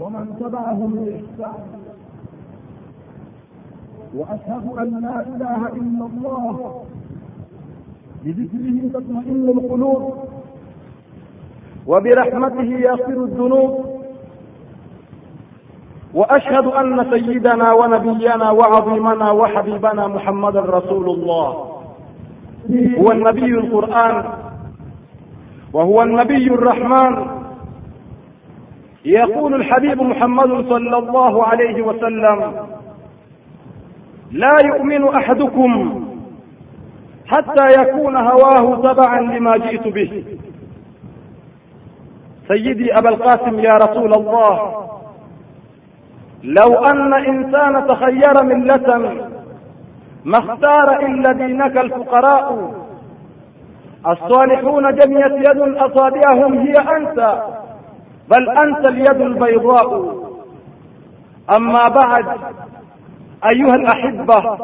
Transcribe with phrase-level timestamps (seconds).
[0.00, 1.64] ومن تبعهم بإحسان.
[4.14, 6.84] وأشهد أن لا إله إلا الله.
[8.24, 10.14] بذكره تطمئن القلوب.
[11.86, 13.84] وبرحمته يغفر الذنوب.
[16.14, 21.48] وأشهد أن سيدنا ونبينا وعظيمنا وحبيبنا محمدا رسول الله.
[22.98, 24.24] هو النبي القرآن.
[25.72, 27.37] وهو النبي الرحمن.
[29.04, 32.66] يقول الحبيب محمد صلى الله عليه وسلم
[34.32, 36.04] لا يؤمن أحدكم
[37.26, 40.24] حتى يكون هواه تبعا لما جئت به.
[42.48, 44.84] سيدي أبا القاسم يا رسول الله
[46.42, 48.98] لو أن إنسان تخير ملة
[50.24, 52.74] ما اختار إلا دينك الفقراء
[54.06, 57.42] الصالحون جميت يد أصابعهم هي أنت.
[58.30, 60.14] بل انت اليد البيضاء
[61.56, 62.38] اما بعد
[63.44, 64.58] ايها الاحبه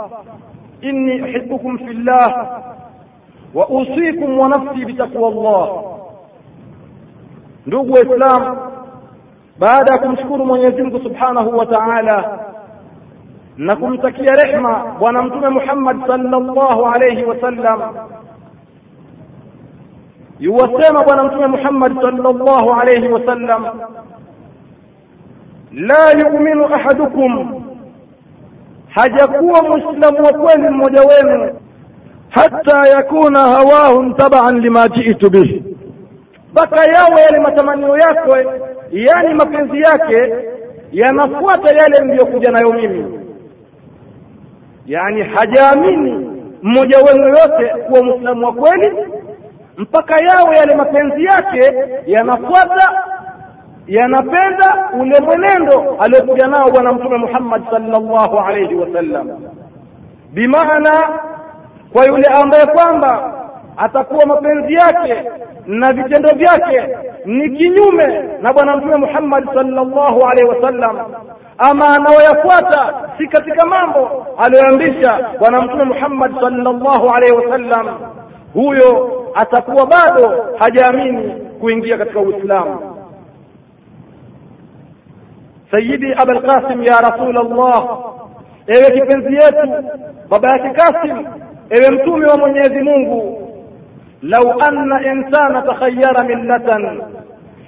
[0.85, 2.49] اني احبكم في الله
[3.55, 5.91] واوصيكم ونفسي بتقوى الله
[7.67, 8.57] ndugu waislamu
[9.59, 12.39] baada ya kumshukuru mwenyezi mungu subhanahu wa taala
[13.57, 17.81] na kumtakia rehma bwana mtume muhammad salllahu alaihi wasallam
[20.41, 23.67] yuwasema bwana mtume muhammad salllahu alaihi wasallam
[25.73, 27.63] la yuminu ahadukum
[28.89, 31.55] hajakuwa mwislamu wa kweli mmoja wenu
[32.31, 35.65] hata yakuna hawahu tabaan lima jitu bihi.
[36.53, 38.37] Mpaka yawe yale matamanio yako
[38.93, 40.35] yani mapenzi yake
[40.93, 43.21] yanafuata yale niliyokuja nayo mimi.
[44.87, 46.31] Yani hajaamini
[46.63, 48.93] mmoja wenu yote kuwa mwislamu wa kweli
[49.77, 51.75] mpaka yawe yale mapenzi yake
[52.07, 52.93] yanafuata
[53.87, 59.31] yanapenda ule mwenendo aliyokuja nao bwana mtume muhammad sallallahu alaihi wasallam
[60.33, 60.91] bimaana
[61.93, 63.33] kwa yule ambaye kwamba
[63.77, 65.31] atakuwa mapenzi yake
[65.67, 70.99] na vitendo vyake ni kinyume na bwana mtume muhammad sallallahu alaihi wasallam
[71.59, 77.89] ama anayoyafuata si katika mambo aliyoamrisha bwana mtume muhammad sallallahu alaihi wasallam
[78.55, 82.97] huyo atakuwa bado hajaamini kuingia katika uislamu.
[85.71, 87.99] Sayidi abalkasim ya rasul llah
[88.67, 89.85] ewe kipenzi yetu
[90.31, 91.27] baba yake kasim
[91.71, 93.41] ewe mtume wa mwenyezi mungu
[94.23, 97.03] lau anna insana takhayara millatan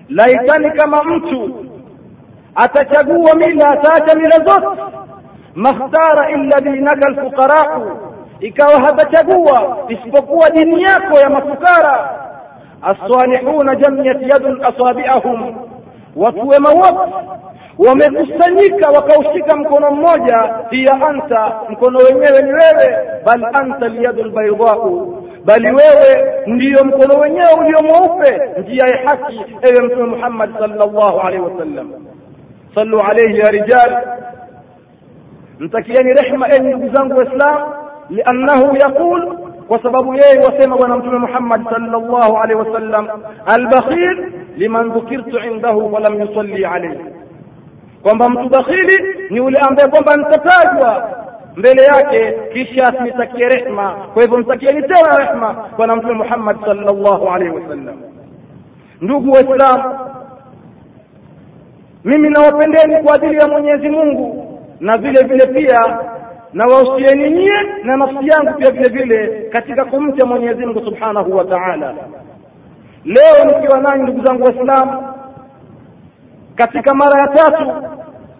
[0.09, 1.65] laitani kama mtu
[2.55, 4.83] atachagua mila ataacha mila zote
[5.55, 7.99] makhtara illa dinaka alfuqarau
[8.41, 12.11] ikawa hatachagua isipokuwa dini yako ya mafukara
[12.83, 15.57] assalihuna jamiyat yadun asabiahum.
[16.17, 17.13] Watu wema wote
[17.79, 22.97] wamekusanyika wakaushika mkono mmoja hiya anta mkono wenyewe ni wewe.
[23.25, 29.83] Bal anta lyadu lbaidhau bali wewe ndiyo mkono wenyewe ulio mweupe njia ya haki ewe
[29.87, 31.93] mtume muhammad sallallahu alaihi wasallam
[32.75, 34.03] sallu alaihi ya rijal.
[35.59, 37.73] Mtakieni rehma enyi ndugu zangu waislam
[38.11, 39.37] liannahu yaqul
[39.69, 43.09] kwa sababu yeye wasema bwana mtume muhammad sallallahu alaihi wasallam
[43.47, 47.01] albakhil liman dhukirtu indahu walam yusalli alayhi.
[48.03, 48.97] Kwamba mtu bakhili
[49.31, 51.11] ni yule ambaye kwamba nitatajwa
[51.57, 53.97] mbele yake kisha asinitakie rehma.
[54.15, 57.97] Kwa hivyo mtakieni tena rehma bwana mtume muhammad sallallahu alaihi wasallam.
[59.01, 59.99] Ndugu waislamu
[62.05, 65.99] mimi nawapendeni kwa ajili ya mwenyezi mungu na vile vile pia
[66.53, 71.95] nawausieni nyie na nafsi yangu pia vile vile katika kumcha mwenyezi mungu subhanahu wa taala.
[73.05, 75.09] Leo nikiwa nanyi ndugu zangu waislamu
[76.55, 77.73] katika mara ya tatu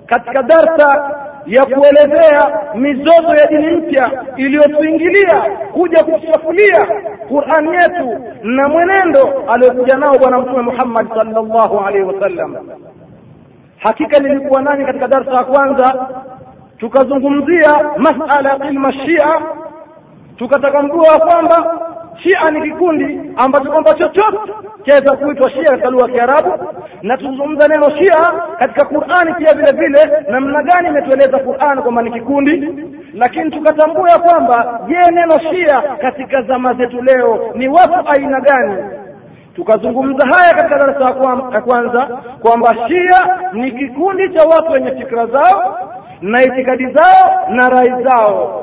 [0.07, 1.11] katika darsa
[1.47, 6.81] ya kuelezea mizozo ya dini mpya iliyotuingilia kuja kuchafulia
[7.29, 12.57] qurani yetu na mwenendo aliyokuja nao bwana mtume muhammad sallallahu alaihi wasallam.
[13.79, 16.09] Hakika nilikuwa nani katika darsa ya kwanza
[16.79, 19.41] tukazungumzia masala ya ilma shia
[20.37, 21.81] tukatambua kwamba
[22.23, 24.53] shia ni kikundi ambacho kwamba chochote
[24.87, 26.65] chaweza kuitwa shia katika lugha ya kiarabu
[27.03, 32.11] na tuzungumza neno shia katika qurani pia vile vile namna gani imetueleza qurani kwamba ni
[32.13, 32.75] kikundi.
[33.15, 38.85] Lakini tukatambua ya kwamba je neno shia katika zama zetu leo ni watu aina gani?
[39.55, 41.15] Tukazungumza haya katika darasa
[41.53, 42.07] ya kwanza
[42.43, 45.79] kwamba shia ni kikundi cha watu wenye fikra zao
[46.21, 48.63] na itikadi zao na rai zao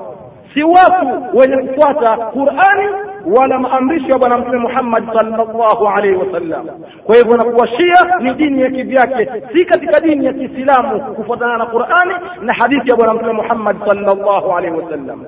[0.54, 2.88] si watu wenye kufuata qurani
[3.26, 6.68] wala maamrisho ya bwana mtume Muhammad sallallahu alaihi wasallam.
[7.04, 11.66] Kwa hivyo nakuwa Shia ni dini ya kivyake, si katika dini ya Kiislamu kufuatana na
[11.66, 15.26] Qur'ani na hadithi ya bwana mtume Muhammad sallallahu alaihi wasallam.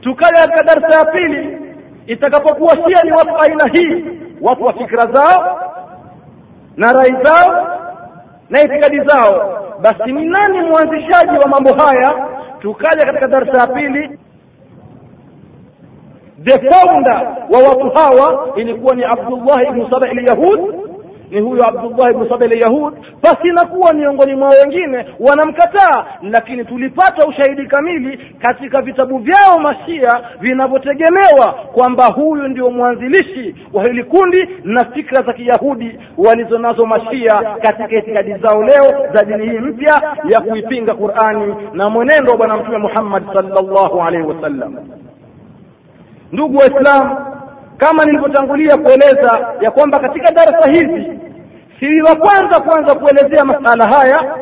[0.00, 1.58] Tukaja katika darsa ya pili,
[2.06, 4.04] itakapokuwa Shia ni watu aina hii,
[4.42, 5.60] watu wa fikra zao
[6.76, 7.66] na rai zao
[8.50, 12.26] na itikadi zao, basi ni nani mwanzishaji wa mambo haya?
[12.60, 14.18] Tukaja katika darsa ya pili
[16.44, 20.85] the founder wa watu hawa ilikuwa ni Abdullah ibn Saba al-Yahud,
[21.30, 27.66] ni huyo Abdullah bnu Saba al-Yahud, basi inakuwa miongoni mwao wengine wanamkataa, lakini tulipata ushahidi
[27.66, 35.22] kamili katika vitabu vyao Mashia vinavyotegemewa kwamba huyu ndio mwanzilishi wa hili kundi na fikra
[35.22, 41.54] za Kiyahudi walizonazo Mashia katika itikadi zao leo za dini hii mpya ya kuipinga Qur'ani
[41.72, 44.76] na mwenendo wa Bwana Mtume Muhammad salllahu alaihi wasallam.
[46.32, 47.16] Ndugu Waislamu,
[47.76, 51.18] kama nilivyotangulia kueleza ya kwamba katika darasa hizi
[51.80, 54.34] si wa kwanza kwanza kuelezea masala haya,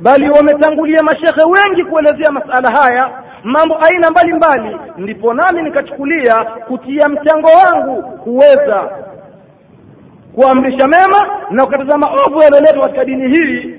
[0.00, 3.10] bali wametangulia mashekhe wengi kuelezea masala haya,
[3.44, 8.90] mambo aina mbalimbali, ndipo nami nikachukulia kutia mchango wangu kuweza
[10.34, 13.74] kuamrisha mema na kukataza maovu yaliyoletwa katika dini hii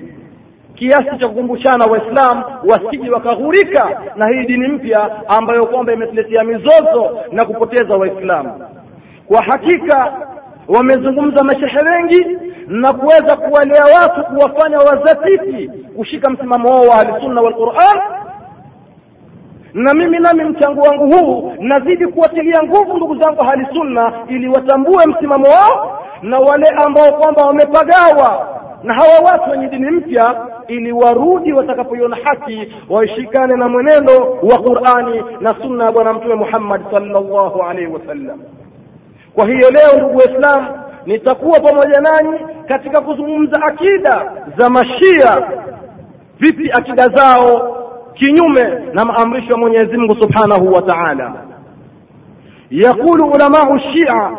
[0.74, 7.44] kiasi cha kukumbushana Waislamu wasije wakaghurika na hii dini mpya ambayo kwamba imetuletea mizozo na
[7.44, 8.64] kupoteza Waislamu.
[9.28, 10.12] Kwa hakika
[10.68, 12.26] wamezungumza mashehe wengi
[12.66, 18.00] na kuweza kuwalea watu kuwafanya wazatiti kushika msimamo wao wa Ahlusunna walquran
[19.74, 25.06] na mimi nami mchango wangu huu nazidi kuwatilia nguvu ndugu zangu Ahli Sunna ili watambue
[25.06, 28.48] msimamo wao na wale ambao kwamba wamepagawa
[28.82, 35.24] na hawa watu wenye dini mpya ili warudi watakapoiona haki waishikane na mwenendo wa Qur'ani
[35.40, 38.40] na sunna ya bwana mtume Muhammad sallallahu alaihi wasallam.
[39.34, 40.68] Kwa hiyo leo, ndugu Waislamu,
[41.06, 42.38] nitakuwa pamoja nanyi
[42.68, 45.48] katika kuzungumza akida za Mashia,
[46.40, 47.76] vipi akida zao
[48.14, 48.64] kinyume
[48.94, 51.32] na maamrisho ya Mwenyezi Mungu Subhanahu wa Ta'ala.
[52.70, 54.30] Yaqulu ulamau Shia,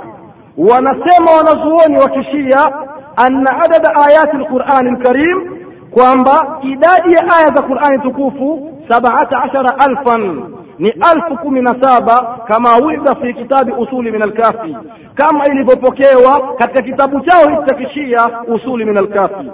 [0.58, 2.72] wanasema wanazuoni wa Kishia
[3.16, 5.58] anna adada ayati lqurani lkarim,
[5.92, 10.44] kwamba idadi ya aya za Qurani tukufu sabata ashara alfan
[10.80, 14.78] ni alfu kumi na saba kama wida fi kitabi usuli min alkafi,
[15.16, 19.52] kama ilivyopokewa katika kitabu chao hichi cha kishia usuli min alkafi.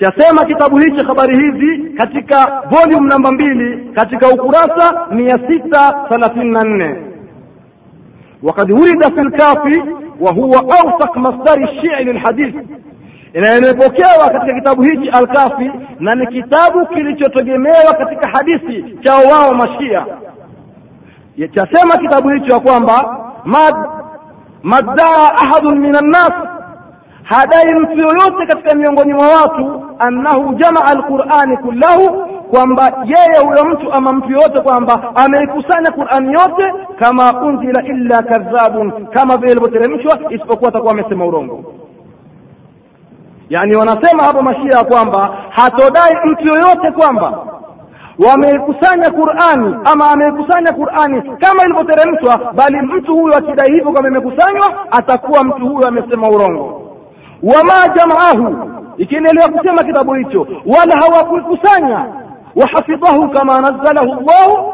[0.00, 6.60] Chasema kitabu hichi habari hizi katika volume namba mbili katika ukurasa mia sita thelathini na
[6.64, 6.96] nne.
[8.42, 9.82] Wakad wurida fi lkafi
[10.20, 12.54] wa huwa awsaq masdari shii lilhadith,
[13.34, 15.70] inayopokewa katika kitabu hichi Alkafi,
[16.00, 20.06] na ni kitabu kilichotegemewa katika hadithi cha wao Mashia.
[21.54, 23.18] Chasema kitabu hicho ya kwamba
[24.62, 26.32] maddaa ahadun min annas,
[27.22, 33.92] hadai mtu yoyote katika miongoni mwa watu, annahu jamaa alqurani kullahu kwamba yeye huyo mtu
[33.92, 40.68] ama mtu yoyote kwamba ameikusanya Qur'ani yote kama unzila illa kadhabun, kama vile ilivyoteremshwa, isipokuwa
[40.68, 41.64] atakuwa amesema urongo.
[43.50, 47.38] Yani wanasema hapo Mashia ya kwamba hatodai mtu yoyote kwamba
[48.28, 55.44] wameikusanya Qur'ani ama ameikusanya Qur'ani kama ilivyoteremshwa, bali mtu huyo akidai hivyo kama imekusanywa, atakuwa
[55.44, 56.82] mtu huyo amesema urongo.
[57.42, 62.06] Wama jamaahu, ikiendelea kusema kitabu hicho, wala hawakuikusanya
[62.56, 64.72] wahafidhahu kama nazalahu llahu,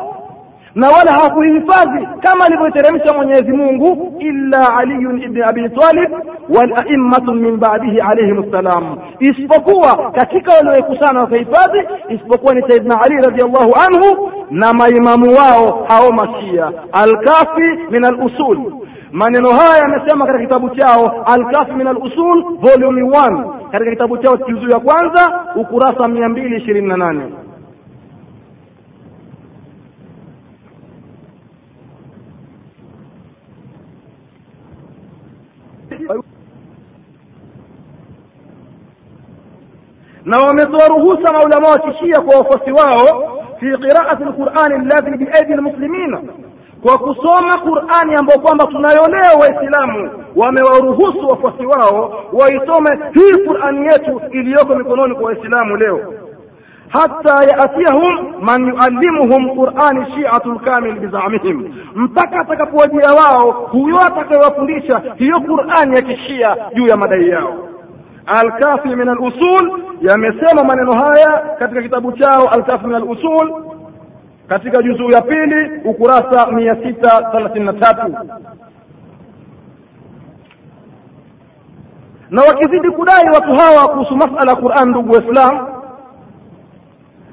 [0.74, 6.12] na wala hakuhifadhi kama alivyoteremsha Mwenyezi Mungu, illa aliyun ibn abi Talib
[6.48, 11.78] wal a'immatu min ba'dihi alayhim ssalam, isipokuwa katika waliokusana wakahifadhi,
[12.08, 16.72] isipokuwa ni Saidna Ali radhiyallahu anhu na maimamu wao hao Mashia.
[16.92, 18.72] Alkafi min alusul,
[19.12, 24.68] maneno haya yamesema katika kitabu chao Alkafi min alusul volume 1 katika kitabu chao juzuu
[24.70, 27.22] ya kwanza ukurasa mia mbili ishirini na nane.
[40.24, 46.20] Na wametoa ruhusa maulama wa kishia kwa wafuasi wao fi qiraati lqurani alladhi biaidi lmuslimina,
[46.82, 49.38] kwa kusoma Qurani ambayo kwamba tunayo leo.
[49.40, 56.14] Waislamu wamewaruhusu wafuasi wao waisome hii Qurani yetu iliyoko mikononi kwa Waislamu leo,
[56.88, 65.96] hata yaatiyahum man yuallimuhum qurani shiatu lkamil bizamihim, mpaka atakapowajia wao huyo atakayewafundisha hiyo Qurani
[65.96, 67.63] ya kishia juu ya madai yao.
[68.26, 73.64] Alkafi min alusul yamesema maneno haya katika kitabu chao Alkafi min alusul
[74.48, 78.14] katika juzuu ya pili ukurasa mia sita thelathini na tatu
[82.30, 85.66] na wakizidi kudai watu hawa kuhusu masala ya Qur'an, ndugu Waislam,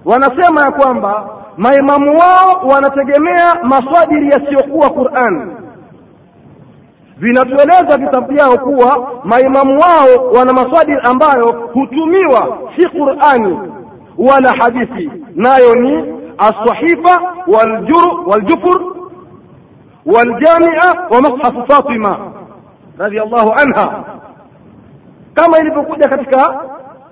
[0.05, 5.55] wanasema ya kwamba maimamu wao wanategemea maswadiri yasiyokuwa Qur'an.
[7.21, 13.59] Vinatueleza vitabu vyao kuwa maimamu wao wana maswadi ambayo hutumiwa si Qur'ani
[14.17, 18.81] wala hadithi, nayo ni alsahifa waljur waljufur
[20.05, 22.31] waljamia wa mashafu Fatima
[22.97, 24.03] radhiallahu anha.
[25.33, 26.61] Kama ilivyokuja katika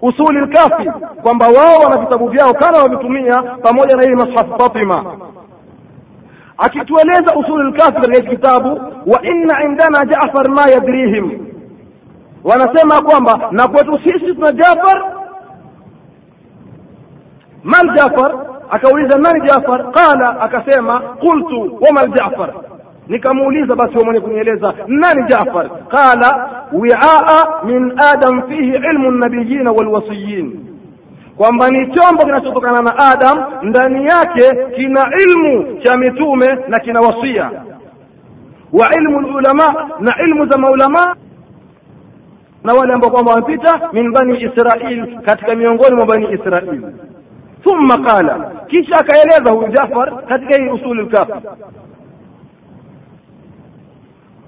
[0.01, 0.91] usuli lkafi
[1.23, 5.05] kwamba wao wana vitabu vyao kana wavitumia pamoja na hili mashafu Fatima,
[6.59, 8.69] akitueleza usuli lkafi katika hiki kitabu,
[9.05, 11.39] wa inna indana Jaafar ma yadrihim,
[12.43, 15.03] wanasema kwamba na kwetu sisi tuna Jafar.
[17.63, 18.45] mal Jafar?
[18.71, 19.91] Akauliza nani Jafar?
[19.91, 22.53] Qala, akasema qultu wama ljafar
[23.07, 25.69] nikamuuliza basi wa mwenye kunieleza nani Jaafar?
[25.87, 30.59] Qala wiaa min adam fihi ilmu nabiyina walwasiyin,
[31.39, 37.51] kwamba ni chombo kinachotokana na Adam, ndani yake kina ilmu cha mitume na kina wasia,
[38.73, 41.15] wa ilmu lulama, na ilmu za maulama
[42.63, 46.81] na wale ambao kwamba wamepita min bani Israil, katika miongoni mwa bani Israil.
[47.63, 51.31] Thumma qala, kisha akaeleza huyu Jaafar katika hii usuli lkafi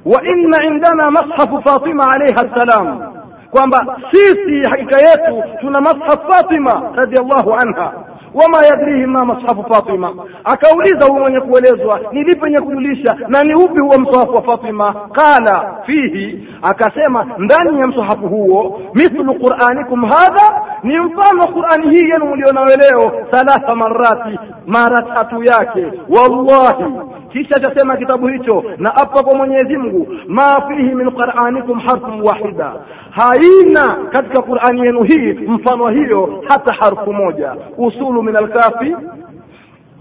[0.06, 3.14] wa inna indana mashafu Fatima alayha salam,
[3.52, 7.94] kwamba sisi hakika yetu tuna mashafu Fatima radhiallahu anha.
[8.34, 13.54] Wama yadrihi ma mashafu Fatima, akauliza huyu mwenye kuelezwa ni lipi yenye kujulisha na ni
[13.54, 14.94] upi huo msahafu wa Fatima?
[15.12, 22.26] Qala fihi, akasema ndani ya msahafu huo mithlu quranikum hadha, ni mfano Qurani hii yenu
[22.26, 25.86] mlionayo leo, thalatha marati, mara tatu yake.
[26.10, 26.86] Wallahi
[27.32, 32.74] kisha chasema kitabu hicho na apa kwa Mwenyezi Mungu, ma fihi min quranikum harfun wahida,
[33.12, 37.56] haina katika Qurani yenu hii mfano hiyo hata harfu moja.
[37.78, 38.96] Usulu min alkafi,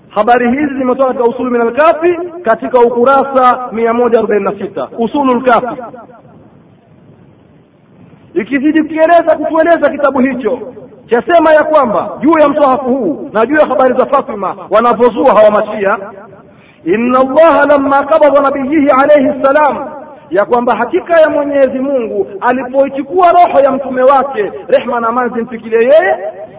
[0.08, 4.88] habari hizi zimetoka katika usulu min alkafi katika ukurasa mia moja arobaini na sita.
[4.98, 5.82] Usulu lkafi,
[8.34, 10.58] ikizidi kukieleza kutueleza kitabu hicho
[11.06, 15.50] chasema ya kwamba juu ya mswahafu huu na juu ya habari za Fatima wanavyozua hawa
[15.50, 15.98] mashia
[16.84, 19.88] inna allaha lamma kabadha nabiyihi alayhi salam,
[20.30, 25.78] ya kwamba hakika ya Mwenyezi Mungu alipoichukua roho ya mtume wake rehma na amani zimfikilie
[25.82, 26.16] yeye,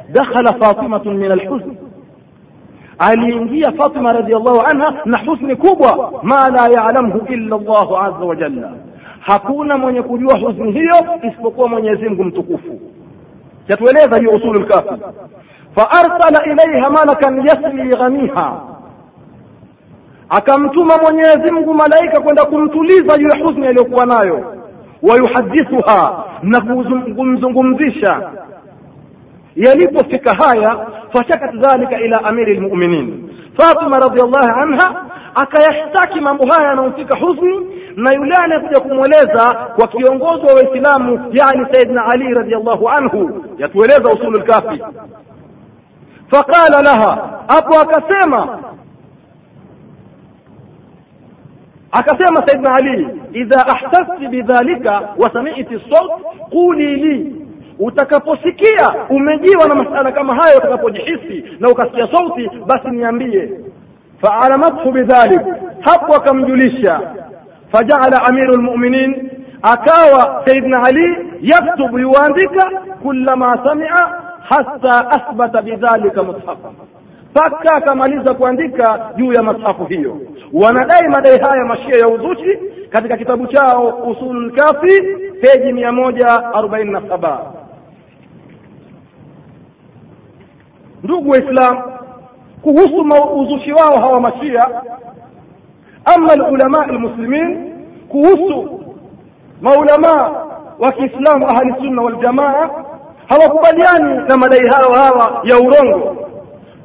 [0.09, 1.71] dakhala fatimatun min alhuzn,
[2.99, 8.71] aliingia Fatima radhiallahu anha na husni kubwa, ma la ya'lamhu illa Allahu azza wa jalla,
[9.19, 12.79] hakuna mwenye kujua husni hiyo isipokuwa Mwenyezi Mungu mtukufu.
[13.67, 14.89] Chatueleza hiyo usulul kafi,
[15.75, 18.61] fa arsala ilaiha malakan yasli ghaniha
[20.31, 24.55] akamtuma Mwenyezi Mungu malaika kwenda kumtuliza juu ya huzuni aliyokuwa nayo,
[25.03, 26.61] wayuhadithuha, na
[27.15, 28.29] kumzungumzisha.
[29.55, 37.67] Yalipofika haya, fashakat dhalika ila amiri lmuminin Fatima radhiallahu anha akayashtaki mambo haya yanayomfika huzuni,
[37.95, 44.39] na yule anayekuja kumweleza kwa kiongozi wa Waislamu, yani Saidna Ali radhiallahu anhu, yatueleza usulu
[44.39, 44.83] lkafi.
[46.31, 48.59] Faqala laha, hapo akasema
[51.91, 56.11] akasema Saidna Ali, idha ahsasti bidhalika wa sami'ti saut
[56.49, 57.35] quli li,
[57.79, 63.51] utakaposikia umejiwa na masala kama hayo, utakapojihisi na ukasikia sauti, basi niambie.
[64.21, 65.41] Faalamathu bidhalik,
[65.79, 67.01] hapo akamjulisha.
[67.71, 69.29] Fajaala amiru lmuminin,
[69.61, 72.69] akawa Saidna Ali yaktubu, yuandika
[73.01, 74.07] kulama samia
[74.49, 76.71] hata athbata bidhalika mushafa
[77.31, 80.17] mpaka akamaliza kuandika juu ya mashafu hiyo.
[80.53, 85.01] Wanadai madai haya mashia ya uzushi katika kitabu chao Usulul Kafi
[85.41, 87.53] peji mia moja arobaini na saba.
[91.03, 91.81] Ndugu Waislam,
[92.61, 93.03] kuhusu
[93.41, 94.81] uzushi wao hawa mashia,
[96.05, 97.73] ama alulama lmuslimin
[98.09, 98.83] kuhusu
[99.61, 100.31] maulamaa
[100.79, 102.17] wa Kiislamu ahli sunna wal
[103.27, 106.30] hawakubaliani na madai hayo hawa ya urongo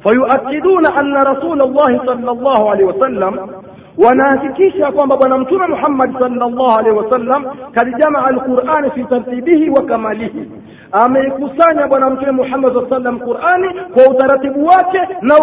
[0.03, 3.49] fayuakiduna anna rasula llahi sallallahu alaihi wasallam,
[3.97, 10.51] wanahakikisha kwamba bwana mtume Muhammad sallallahu alaihi wasallam kad jamaa alqurani fi tartibihi wa kamalihi,
[10.91, 15.35] ameikusanya bwana mtume Muhammad sallallahu alaihi Qurani kwa utaratibu wake na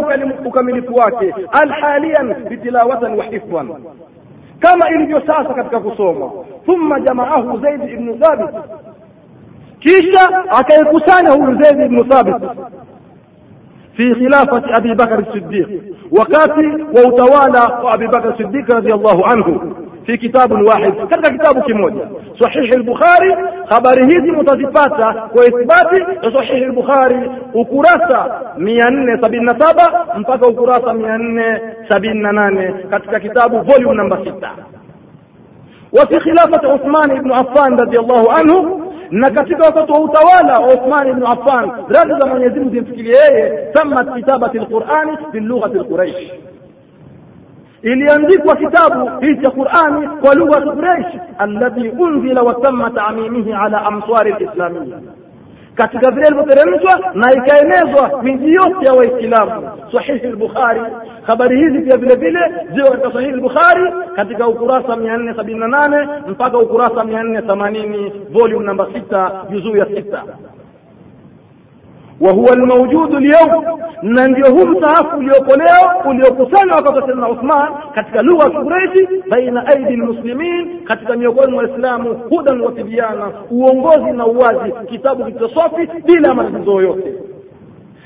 [0.46, 3.68] ukamilifu wake, alhaliyan bitilawatan wa hifdhan,
[4.60, 6.30] kama ilivyo sasa katika kusoma.
[6.66, 8.56] Thumma jamaahu Zaid ibn Thabit,
[9.80, 12.50] kisha akaikusanya huyu Zaid ibn Thabit
[13.97, 15.67] fi khilafati Abi Bakr Siddiq,
[16.11, 22.07] wakati wa utawala wa abubakar sidiq radiallahu anhu fi kitabun wahid katika kitabu kimoja
[22.39, 23.35] sahihi lbukhari
[23.69, 30.47] habari hizi mutazipata kwa ithbati ya sahihi lbukhari ukurasa mia nne sabini na saba mpaka
[30.47, 34.51] ukurasa mia nne sabini na nane katika kitabu volume namba sita
[35.93, 41.08] وفي خلافة عثمان بن عفان رضي الله عنه na katika wakati wa utawala wa Uthman
[41.10, 46.30] ibn Affan radhi za Mwenyezi Mungu zimfikirie yeye tamat kitabati alqurani bilughati alquraish
[47.82, 51.06] iliandikwa kitabu hii cha Qurani kwa lugha ya Quraish
[51.38, 54.98] alladhi unzila wa tamma ta'mimihi ala amswari alislamiyya
[55.74, 59.68] katika vile ilivyoteremshwa na ikaenezwa miji yote ya Waislamu.
[59.92, 60.80] Sahihi al-Bukhari,
[61.22, 62.40] habari hizi pia vile vile
[62.74, 67.42] ziko katika Sahihi al-Bukhari katika ukurasa mia nne sabini na nane mpaka ukurasa mia nne
[67.42, 69.86] themanini volume namba sita juzuu ya
[72.26, 73.64] wa huwa almawjud alyawm
[74.02, 79.66] na ndio huu msahafu ulioko leo uliokusanywa wakati wa Uthman katika lugha ya Quraishi baina
[79.66, 86.34] aidi lmuslimin katika miongoni mwa Waislamu hudan wa tibyana uongozi na uwazi kitabu kilichosafi bila
[86.34, 87.12] matatizo yoyote.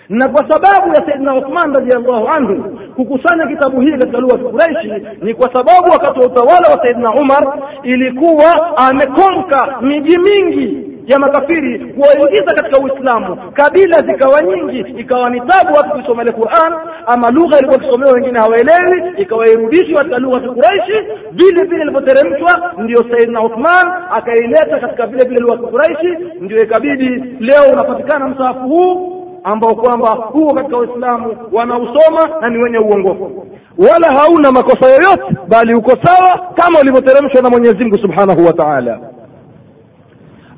[0.08, 5.06] Na kwa sababu ya Saidina Uthman radhiallahu anhu kukusanya kitabu hii katika lugha ya Quraishi
[5.22, 11.78] ni kwa sababu wakati wa utawala wa Saidina Umar ilikuwa amekonka miji mingi ya makafiri
[11.94, 16.72] kuwaingiza katika Uislamu, kabila zikawa nyingi, ikawa ni tabu watu kusoma ile Qur'an,
[17.06, 21.08] ama lugha ilikuwa kisomewa wengine hawaelewi, ikawa irudishwa katika lugha za Quraishi.
[21.32, 27.08] Vile vile ilivyoteremshwa, ndio Saidna Uthman akaileta katika vile vile lugha za Quraishi, ndio ikabidi
[27.40, 33.46] leo unapatikana msahafu huu ambao kwamba huo katika Uislamu wanausoma na ni wenye uongofu,
[33.78, 38.98] wala hauna makosa yoyote, bali uko sawa kama ulivyoteremshwa na Mwenyezi Mungu Subhanahu wa Ta'ala.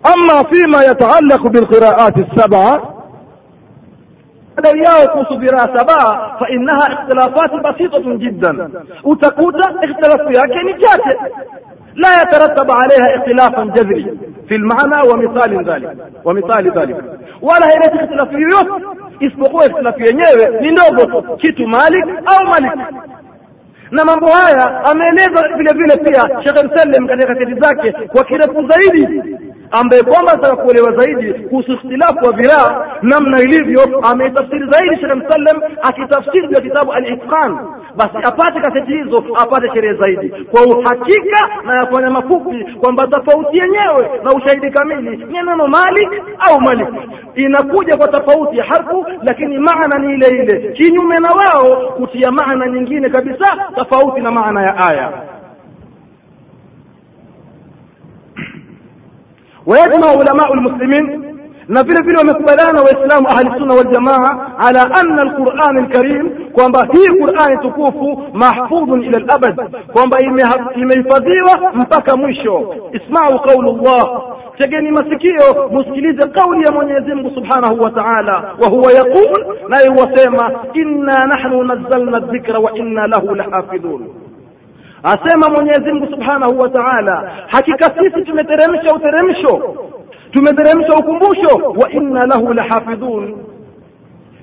[0.05, 2.91] أما فيما يتعلق بالقراءات السبعة
[4.57, 8.71] madai yao kuhusu viraa sabaa fa innaha ikhtilafati basitatun jiddan,
[9.03, 11.17] utakuta ikhtilafu yake ni chache,
[11.95, 15.89] la yatarattabu alaiha ikhtilafan jadhri fi lmaana wa mithali dhalik
[16.23, 16.95] wa mithali dhalik,
[17.41, 18.85] wala haileti ikhtilafu yoyote
[19.19, 22.73] isipokuwa ikhtilafu yenyewe ni ndogo tu, kitu malik au malik
[23.91, 29.23] na mambo haya ameeleza vile vile pia Sheikh Msalem katika kaseti zake kwa kirefu zaidi
[29.70, 35.62] ambaye kwamba anataka kuelewa zaidi kuhusu ikhtilafu wa viraa namna ilivyo, ameitafsiri zaidi Sheikh Msalem
[35.82, 37.58] akitafsiri ya kitabu Al-Itqan.
[37.96, 44.10] Basi apate kaseti hizo, apate sherehe zaidi kwa uhakika na yafanya mafupi kwamba tofauti yenyewe
[44.24, 46.88] na ushahidi kamili ni neno Malik au Malik,
[47.34, 52.66] inakuja kwa tofauti ya harfu, lakini maana ni ile ile, kinyume na wao kutia maana
[52.66, 55.12] nyingine kabisa tofauti na maana ya aya.
[59.67, 61.35] ويجمع علماء المسلمين
[61.67, 67.07] na vile vile wamekubaliana waislamu ahli sunna wal jamaa ala anna alquran alkarim kwamba hii
[67.09, 69.55] qurani tukufu mahfudhun ila alabad
[69.93, 70.17] kwamba
[70.75, 74.21] imehifadhiwa mpaka mwisho ismau qaulullah
[74.57, 80.51] tegeni masikio musikilize kauli ya mwenyezi mungu subhanahu wa taala wa huwa yaqul naye huwasema
[80.73, 84.07] inna nahnu nazzalna dhikra wa inna lahu lahafidhun
[85.02, 89.76] asema mwenyezi mungu subhanahu wa taala hakika sisi tumeteremsha uteremsho
[90.32, 93.36] tumeteremsha ukumbusho wa inna lahu lahafidhun.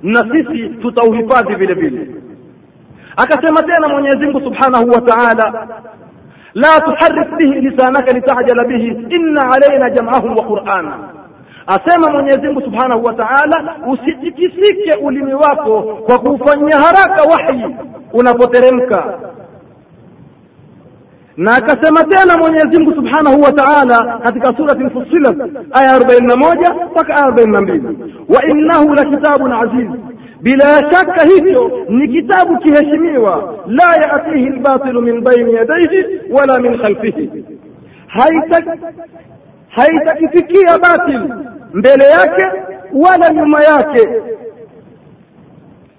[0.04, 2.08] Na sisi tutauhifadhi vile vile.
[3.18, 5.68] Akasema tena mwenyezi mungu subhanahu wa taala
[6.54, 10.98] la tuharrik bihi lisanaka litajala bihi inna alaina jam'ahu wa qur'ana
[11.68, 17.76] asema mwenyezi mungu subhanahu wa taala usitikisike ulimi wako kwa kuufanyia haraka wahyi
[18.14, 19.20] unapoteremka
[21.38, 25.38] na akasema tena Mwenyezi Mungu Subhanahu wa Ta'ala katika surati Fussilat
[25.72, 27.82] aya 41 mpaka aya 42,
[28.30, 29.88] wa innahu la kitabun aziz,
[30.42, 37.46] bila shaka hicho ni kitabu kiheshimiwa, la yatihi albatilu min baini yadayhi wala min khalfihi,
[39.70, 41.22] haitakifikia batil
[41.74, 42.46] mbele yake
[42.94, 44.10] wala nyuma yake.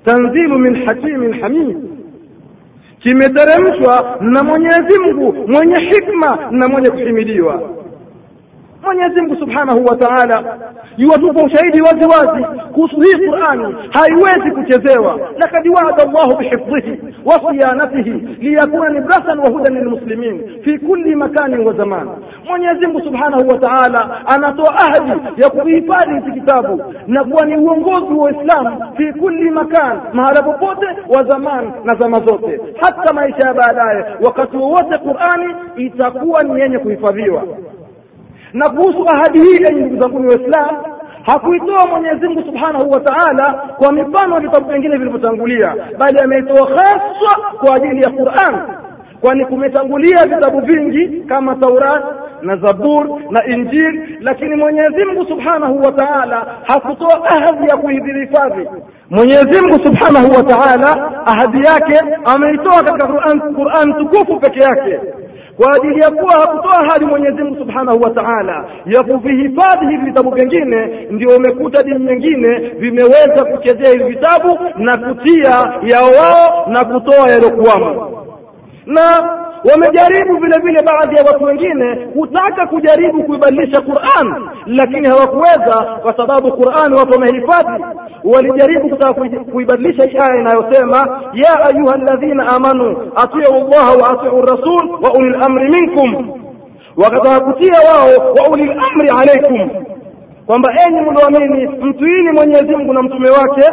[0.04, 1.76] Tanzilu min hakimin hamid
[2.98, 7.62] kimeteremshwa na Mwenyezi Mungu mwenye hikma na mwenye kuhimidiwa.
[8.82, 10.58] Mwenyezi Mungu Subhanahu wa Ta'ala
[10.96, 15.20] yuwatupa ushahidi wazi wazi kuhusu hii Qur'ani, haiwezi kuchezewa.
[15.38, 19.98] Lakad wa'ada Allahu bihifdhihi wa ليكون liyakuna nibrasan wa hudan
[20.64, 22.08] كل fi وزمان.
[22.48, 28.14] Mwenyezi Mungu Subhanahu wa Ta'ala anatoa ahadi ya kuhifadhi hiki kitabu na kuwa ni uongozi
[28.14, 30.86] wa Uislamu fi kulli makan, mahala popote
[31.16, 34.04] wa zaman na zama zote, hata maisha ya baadaye.
[34.24, 37.42] Wakati wowote Qur'ani itakuwa ni yenye kuhifadhiwa
[38.52, 40.78] na kuhusu ahadi hii, enyi ndugu zangu Waislamu,
[41.32, 47.52] hakuitoa mwenyezi mungu subhanahu wa taala kwa mifano ya vitabu vingine vilivyotangulia bali ameitoa haswa
[47.60, 48.62] kwa ajili ya quran.
[49.20, 52.04] Kwani kumetangulia vitabu vingi kama taurat
[52.42, 58.68] na zabur na injil lakini mwenyezi mungu subhanahu wa taala hakutoa ahadi ya kuhifadhi
[59.10, 65.00] mwenyezi mungu subhanahu wa taala ahadi yake ameitoa katika quran, quran tukufu peke yake
[65.58, 70.30] kwa ajili ya kuwa hakutoa hali Mwenyezi Mungu Subhanahu wa Ta'ala ya kuvihifadhi hivi vitabu
[70.30, 75.50] vingine, ndio umekuta dini nyingine vimeweza kuchezea hivi vitabu na kutia
[75.82, 78.08] yao wao na kutoa yaliyokuwama
[78.86, 79.02] na
[79.72, 86.52] wamejaribu vile vile baadhi ya watu wengine kutaka kujaribu kuibadilisha Qur'an, lakini hawakuweza kwa sababu
[86.52, 87.84] Qur'an watu wamehifadhi.
[88.24, 89.14] Walijaribu kutaka
[89.52, 95.68] kuibadilisha aya inayosema ya ayuha alladhina amanu atiu Allah wa atiu rasul wa ulil amri
[95.70, 96.40] minkum,
[96.96, 99.70] wakataka kutia wao wa ulil amri alaikum,
[100.46, 103.64] kwamba enyi mlioamini mtuini Mwenyezi Mungu na mtume wake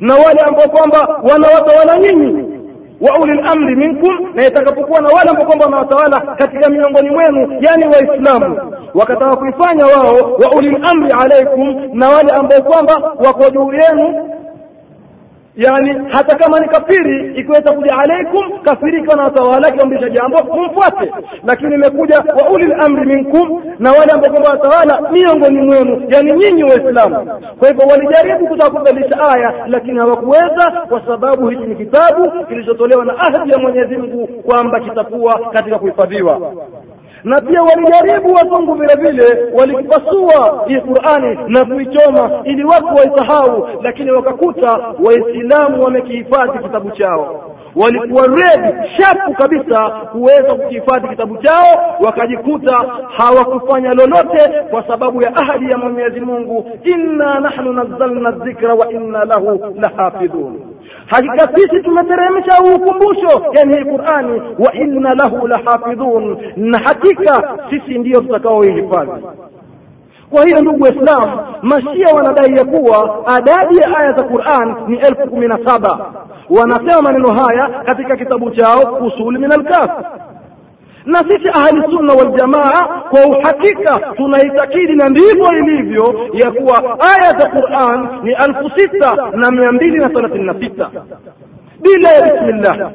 [0.00, 2.55] na wale ambao kwamba wanawatawala nyinyi
[3.00, 7.84] wa ulil amri minkum, na itakapokuwa na wale ambao kwamba wanawatawala katika miongoni mwenu, yani
[7.86, 14.30] Waislamu, wakataka kuifanya wao wa ulil amri alaikum, na wale ambao kwamba wako juu yenu
[15.56, 21.12] yani hata kama ni kafiri ikiwa itakuja alaikum kafiri ikiwa na watawala akiamrisha jambo mumfuate
[21.46, 26.62] lakini imekuja wa ulil amri minkum na wale ambao kwamba watawala miongoni mwenu yani nyinyi
[26.64, 27.26] waislamu.
[27.58, 33.18] Kwa hivyo walijaribu kutaka kubadilisha aya lakini hawakuweza kwa sababu hiki ni kitabu kilichotolewa na
[33.18, 36.52] ahadi ya mwenyezi mungu kwamba kitakuwa katika kuhifadhiwa
[37.26, 44.10] na pia walijaribu wazungu vile vile walikipasua hii Qur'ani na kuichoma ili watu waisahau, lakini
[44.10, 47.52] wakakuta Waislamu wamekihifadhi kitabu chao.
[47.76, 52.76] Walikuwa ready shapu kabisa kuweza kukihifadhi kitabu chao, wakajikuta
[53.16, 59.24] hawakufanya lolote kwa sababu ya ahadi ya Mwenyezi Mungu, inna nahnu nazzalna dhikra wa inna
[59.24, 60.60] lahu lahafidhun
[61.06, 66.38] hakika sisi tumeteremsha ukumbusho yani hii qurani wa inna lahu lahafidhun.
[66.56, 69.22] Na hakika sisi ndiyo tutakaoihifadhi.
[70.30, 75.30] Kwa hiyo ndugu waislamu mashia wanadai ya kuwa adadi ya aya za quran ni elfu
[75.30, 76.12] kumi na saba.
[76.50, 80.04] Wanasema maneno haya katika kitabu chao usuli min alkafi
[81.06, 82.30] na sisi ahli sunna wal
[83.10, 89.50] kwa uhakika tunaitakidi na ndivyo ilivyo ya kuwa aya za Qur'an ni alfu sita na
[89.50, 90.90] mia mbili na thelathini na sita
[91.80, 92.92] bila ya bismillah.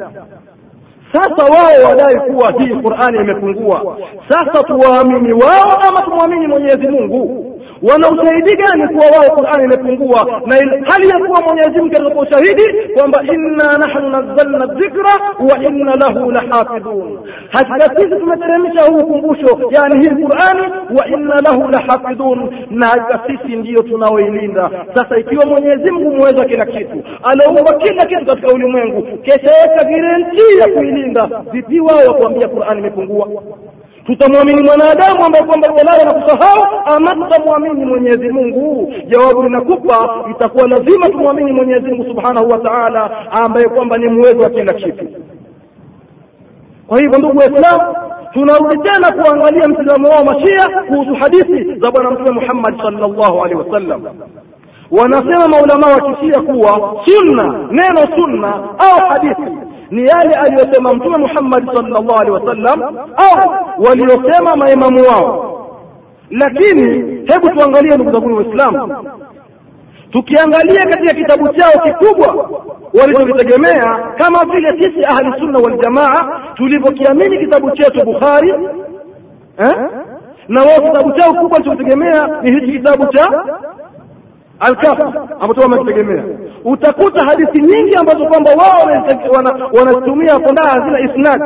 [1.14, 3.98] Sasa wao wadai kuwa hii Qur'ani imepungua.
[4.30, 7.51] Sasa tuwaamini wao ama tumwamini Mwenyezi Mungu?
[7.90, 10.56] Wana ushahidi gani kuwa wao Qur'ani imepungua na
[10.92, 15.12] hali ya kuwa Mwenyezi Mungu ushahidi kwamba inna nahnu nazzalna dhikra
[15.50, 21.68] wa inna lahu lahafidhun, hakika sisi tumeteremsha huu ukumbusho, yani hii Qur'ani, wa inna lahu
[21.72, 24.70] lahafidhun, na hakika sisi ndiyo tunaoilinda.
[24.96, 30.68] Sasa ikiwa Mwenyezi Mungu kila kitu, aliumba kila kitu katika ulimwengu, kesha weka guarantee ya
[30.68, 33.28] kuilinda, vipi wao wakuambia Qur'ani imepungua?
[34.16, 38.94] Tutamwamini mwanadamu ambaye kwamba jalala na kusahau ama tutamwamini mwenyezi mungu.
[39.08, 44.50] Jawabu linakupa itakuwa lazima tumwamini mwenyezi mungu subhanahu wa taala ambaye kwamba ni muwezo wa
[44.50, 45.06] kila kitu.
[46.88, 47.96] Kwa hivyo ndugu waislamu
[48.34, 54.02] tunarudi tena kuangalia mtizamo wao mashia kuhusu hadithi za bwana mtume muhammadi salllahu alehi wasallam.
[54.92, 59.58] Wanasema maulama wa kishia kuwa sunna neno sunna au hadithi
[59.92, 63.52] ni yale aliyosema mtume Muhammad sallallahu alaihi wasallam au
[63.88, 65.48] waliosema maimamu wao.
[66.30, 66.84] Lakini
[67.34, 68.96] hebu tuangalie ndugu zangu Waislamu,
[70.12, 72.50] tukiangalia katika kitabu chao kikubwa
[73.02, 75.78] walichokitegemea kama vile sisi ahli sunna wal
[76.56, 78.50] tulivyokiamini kitabu chetu Bukhari
[79.58, 79.76] eh?
[80.48, 83.28] na wao kitabu chao kubwa walichokitegemea ni hichi kitabu cha
[84.62, 85.04] Alkafi
[85.40, 86.24] ambacho wamekitegemea
[86.66, 89.04] utakuta hadithi nyingi ambazo kwamba wao
[89.80, 91.42] wanazitumia hapo ndani hazina isnad.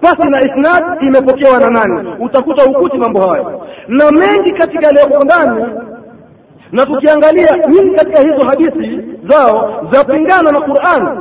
[0.00, 2.08] Pasi na isnad imepokewa na nani?
[2.20, 3.62] Utakuta ukuti mambo hayo.
[3.88, 5.64] Na mengi katika yaliyoko ndani
[6.72, 11.18] na tukiangalia nyingi katika hizo hadithi zao zapingana na Qur'an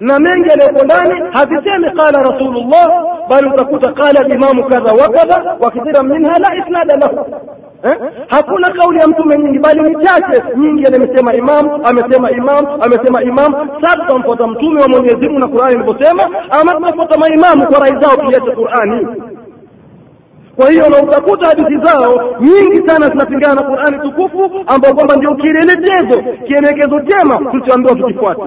[0.00, 2.88] na mengi yaliyoko ndani hazisemi qala rasulullah
[3.28, 7.26] bali utakuta qala limamu kadha wa kadha wa kathira minha la isnada lahu
[7.82, 7.96] Eh?
[8.28, 10.42] hakuna kauli ya mtume nyingi bali ni chache.
[10.56, 13.68] Nyingi amesema imam amesema imam amesema imam.
[13.82, 18.52] Sasa tunamfuata mtume wa Mwenyezi na Qur'ani ilivyosema ama tunafuata maimamu kwa rai zao kiacha
[18.56, 19.06] Qur'ani
[20.56, 25.34] kwa hiyo na utakuta hadithi zao nyingi sana zinapingana na Qur'ani tukufu ambao kwamba ndio
[25.34, 28.42] kielelezo kielekezo chema tulichoambiwa tukifuate.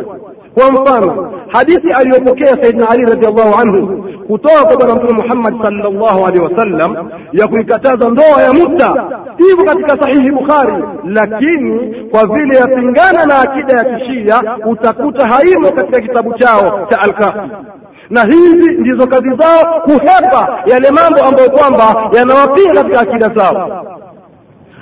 [0.54, 6.44] Kwa mfano hadithi aliyopokea saidina ali radiallahu anhu kutoka kwa bwana mtume muhammad sallallahu alaihi
[6.54, 8.94] wasallam ya kuikataza ndoa ya muta
[9.38, 16.02] hivyo katika sahihi bukhari lakini kwa vile yapingana na akida ya kishia utakuta haimo katika
[16.02, 17.50] kitabu chao cha alkafi
[18.10, 23.86] na hizi ndizo kazi zao kuhepa yale mambo ambayo kwamba yanawapinga katika akida zao.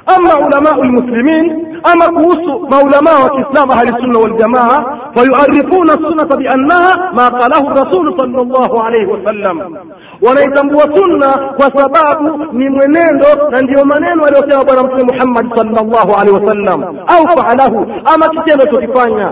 [0.06, 7.32] Ama ulamau lmuslimin ama kuhusu maulamaa wa kiislamu ahli sunna waljamaa fayuarifuna sunnata biannaha ma
[7.32, 9.76] qalahu rasulu sal llahu alaihi wasallam
[10.22, 16.20] wanaitambua sunna kwa sababu ni mwenendo na ndiyo maneno aliyosema bwana mtume muhammadi sal llah
[16.22, 19.32] alaihi wasallam au faalahu ama kitendo chokifanya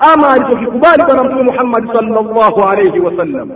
[0.00, 3.50] ama alichokikubali bwana mtume muhammad sallallahu alaihi wasallam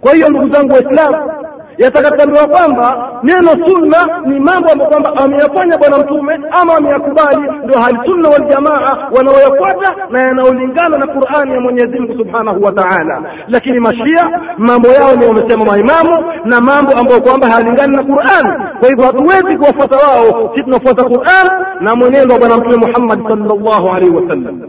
[0.00, 1.30] kwa hiyo ndugu zangu waislamu
[1.78, 7.98] yatakatambua kwamba neno sunna ni mambo ambayo kwamba ameyafanya bwana mtume ama ameyakubali ndio hali
[8.06, 13.22] sunna waljamaa wanaoyafuata na yanaolingana na qurani ya mwenyezi mungu subhanahu wa taala.
[13.48, 18.88] Lakini mashia mambo yao ni wamesema maimamu na mambo ambayo kwamba hayalingani na qurani kwa
[18.88, 20.52] hivyo hatuwezi kuwafuata wao.
[20.54, 21.48] Si tunafuata quran
[21.80, 24.60] na mwenendo wa bwana mtume muhammad sallallahu alaihi wasallam.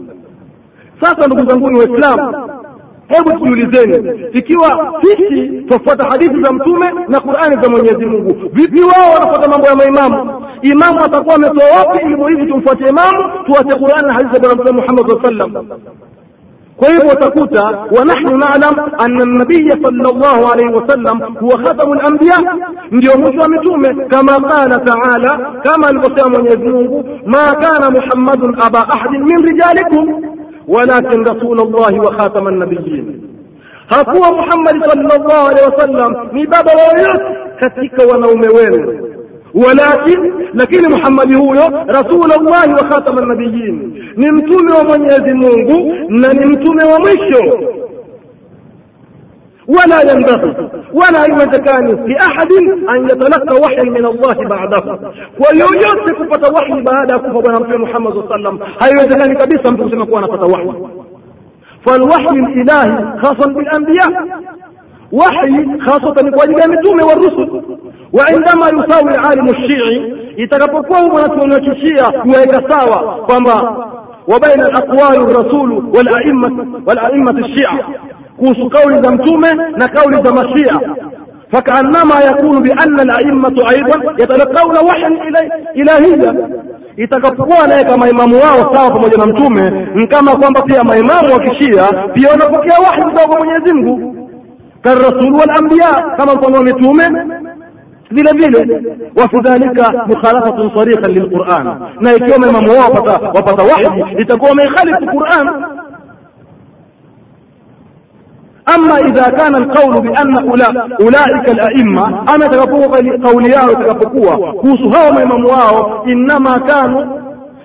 [1.00, 2.50] Sasa ndugu zanguni waislamu
[3.10, 9.12] hebu tujiulizeni ikiwa sisi twafuata hadithi za mtume na qurani za mwenyezi mungu vipi wao
[9.14, 10.42] wanafuata mambo ya maimamu?
[10.62, 14.72] Imamu atakuwa ametoa wapi elimu hivi tumfuate imamu tuache qurani na hadithi za bwana mtume
[14.80, 15.66] muhammad saa sallam
[16.76, 17.62] kwa hivyo utakuta
[17.98, 22.36] wanahnu nalam anna nabiya sallallahu alaihi wasallam huwa khatamu lambiya
[22.90, 28.88] ndio mwisho wa mitume kama qala taala kama alivyosema mwenyezi mungu ma kana muhammadun aba
[28.88, 30.22] ahadin min rijalikum
[30.68, 33.20] walakin rasul llahi wa khatama nabiyin
[33.86, 37.24] hakuwa muhammadi sallallahu alaihi wasallam ni baba wayoyote
[37.60, 39.06] katika wanaume wenu.
[39.54, 46.46] Walakin lakini muhammadi huyo rasulullahi wa khatama nabiyin ni mtume wa mwenyezi mungu na ni
[46.46, 47.58] mtume wa mwisho
[49.69, 52.51] ولا ينبغي ولا يوجكان لأحد
[52.95, 54.99] أن يتلقى وحي من الله بعده
[55.39, 60.05] ويوجد كفة وحي بعد كفة بنا محمد صلى الله عليه وسلم هاي يوجكان كبيسا متوسما
[60.05, 60.71] كوانا فتى وحي
[61.85, 64.09] فالوحي الإلهي خاصا بالأنبياء
[65.11, 67.61] وحي خاصة بواجب النجوم والرسل
[68.13, 73.85] وعندما يساوي العالم الشيعي يتكفوا mwanachuoni wa kishia kuweka sawa kwamba
[74.27, 77.79] وبين الأقوال الرسول والأئمة والأئمة الشيعة
[78.40, 80.80] kuhusu kauli za mtume na kauli za mashia.
[81.52, 85.18] Fakaanama yakunu biana alaimatu aidan yatalakauna wahyan
[85.74, 86.34] ilahiya
[86.96, 91.40] itakapokuwa naye kama imamu wao sawa pamoja na mtume ni kama kwamba pia maimamu wa
[91.40, 91.82] kishia
[92.14, 94.16] pia wanapokea wahi kutoka kwa mwenyezi mungu.
[95.40, 97.04] Walambiya kama mfano wa mitume.
[98.10, 98.82] Vile vile
[99.16, 102.90] wafi dhalika mukhalafatun sarikhan lilquran na ikiwa maimamu wao
[103.34, 105.48] wapata wahi itakuwa wameikhalifu quran
[108.74, 110.36] أما إذا كان القول بأن
[111.00, 112.04] أولئك الأئمة
[112.34, 112.86] أما تكفوا
[113.30, 117.04] قولياه تكفوا كوسها وميمم واو إنما كانوا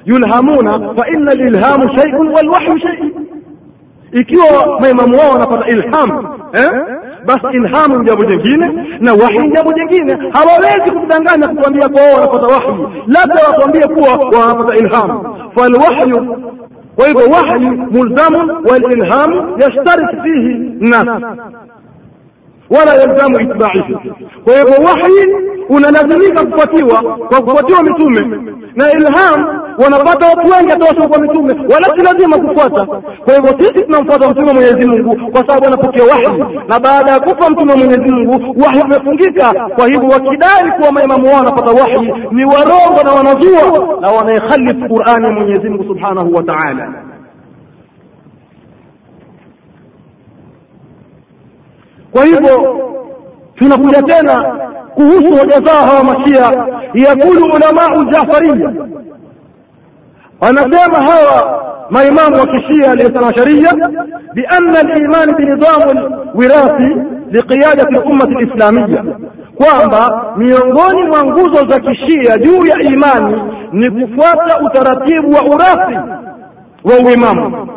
[0.08, 3.26] يلهمون فإن الإلهام شيء والوحي شيء
[4.14, 6.70] ikiwa maimamu wao wanapata ilham eh?
[7.26, 8.66] basi ilhamu ni jambo jingine
[9.00, 14.42] na wahi ni jambo jingine hawawezi kutudanganya kutuambia kuwa wao wanapata wahi labda watuambie kuwa
[14.42, 15.24] wanapata ilham
[15.56, 16.38] falwahyu
[16.96, 21.08] kwa hivyo wahyi mulzamun walilhamu yashtarik fihi nas.
[22.70, 23.96] Wala yalzamu itbaihi.
[24.44, 25.28] Kwa hivyo wahyi
[25.70, 28.40] unalazimika kufuatiwa kwa kufuatiwa mitume
[28.76, 32.86] na ilham wanapata watu wengi hata kwa mitume wala si lazima kufuata.
[33.26, 37.50] Kwa hivyo sisi tunamfuata mtume mwenyezi mungu kwa sababu anapokea wahi, na baada ya kufa
[37.50, 39.54] mtume mwenyezi mungu wahi umefungika.
[39.76, 45.26] Kwa hivyo wakidai kuwa maimamu wao wanapata wahi ni warongo na wanazua na wanaekhalifu qurani
[45.26, 46.94] ya mwenyezi mungu subhanahu wa taala.
[52.12, 52.80] Kwa hivyo
[53.56, 54.56] tunakuja tena
[54.96, 56.52] kuhusu hoja zao hawa mashia
[56.94, 58.74] yakulu ulamau jafaria
[60.42, 63.32] wanasema hawa maimamu wa kishia aliyesana
[64.34, 66.96] bianna limani binidamu lwirathi
[67.32, 69.04] liqiyadati lummati lislamia
[69.56, 75.96] kwamba miongoni mwa nguzo za kishia juu ya imani ni kufuata utaratibu wa urathi
[76.84, 77.68] wa uimamu.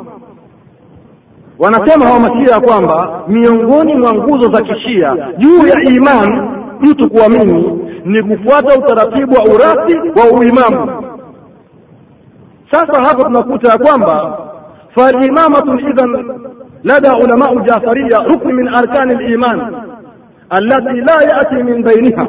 [1.59, 8.23] Wanasema hawa mashia kwamba miongoni mwa nguzo za kishia juu ya imani mtu kuamini ni
[8.23, 11.03] kufuata utaratibu wa urathi wa uimamu.
[12.71, 14.39] Sasa hapo tunakuta ya kwamba
[14.95, 16.41] falimamatu idhan
[16.85, 19.75] lada ulamau jafariya rukni min arkani liman
[20.51, 22.27] alati la yati min bainiha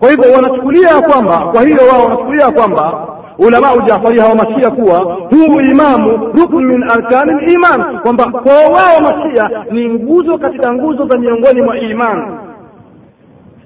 [0.00, 3.06] kwa hivyo wanachukulia kwamba kwa hiyo wao wanachukulia kwamba
[3.38, 9.88] ulamau jafaria hawamashia kuwa huu imamu rukn min arkani liman kwamba kwa wao mashia ni
[9.88, 12.22] nguzo katika nguzo za miongoni mwa imani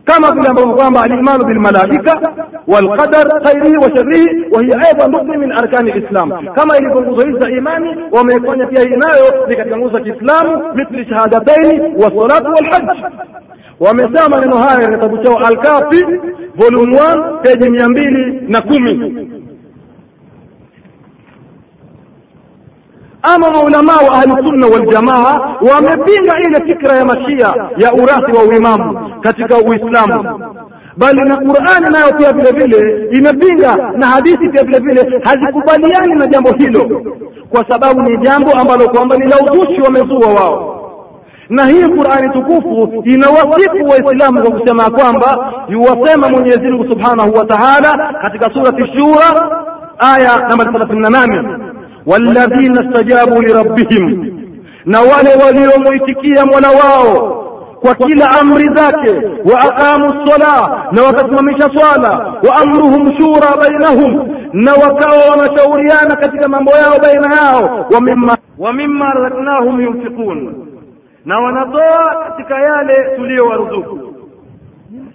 [0.04, 2.20] kama vile ambavyo kwamba alimanu bilmalaika
[2.68, 7.38] walqadar khairihi wa sharrihi wa hiya aidan rukni min arkani lislam kama ilivyo nguzo hizi
[7.40, 13.02] za imani wameifanya pia hii nayo ni katika nguzo za kiislamu mithli shahadataini wassalatu walhaji
[13.80, 16.04] wamesema maneno haya katika kitabu chao alkafi
[16.54, 19.28] volume 1 peji mia mbili na kumi
[23.22, 29.56] ama maulamaa wa ahlusunna waljamaa wamepinga ile fikra ya mashia ya urathi wa uimamu katika
[29.58, 30.40] uislamu.
[30.96, 36.26] Bali na qurani nayo pia vile vile imepinga na hadithi pia vile vile hazikubaliani na
[36.26, 37.02] jambo hilo
[37.50, 40.76] kwa sababu ni jambo ambalo kwamba ni la uzushi wamezua wao.
[41.48, 48.14] Na hii qurani tukufu inawasifu waislamu kwa kusema kwamba yuwasema mwenyezi mungu subhanahu wa taala
[48.22, 49.50] katika surati shura
[49.98, 51.48] aya namba thelathini na nane
[52.06, 54.32] walladhina stajabu lirabbihim
[54.84, 57.36] na wale waliomwitikia mola wao
[57.80, 59.10] kwa kila amri zake
[59.52, 62.10] wa aqamu sala na wakasimamisha swala
[62.48, 68.72] wa amruhum shura bainahum na wakawa wanashauriana katika mambo yao baina yao wa mimma wa
[69.82, 70.54] yunfiqun
[71.24, 73.98] na wanatoa katika yale tuliyowaruzuku.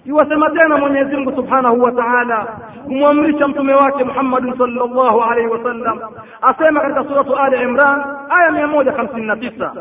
[0.04, 2.46] Iwasema tena mwenyezi mungu subhanahu wa taala
[2.86, 5.98] kumwamrisha mtume wake muhammadin sallallahu alaihi wasallam
[6.42, 9.72] asema katika suratu ali imran aya mia moja hamsini na tisa.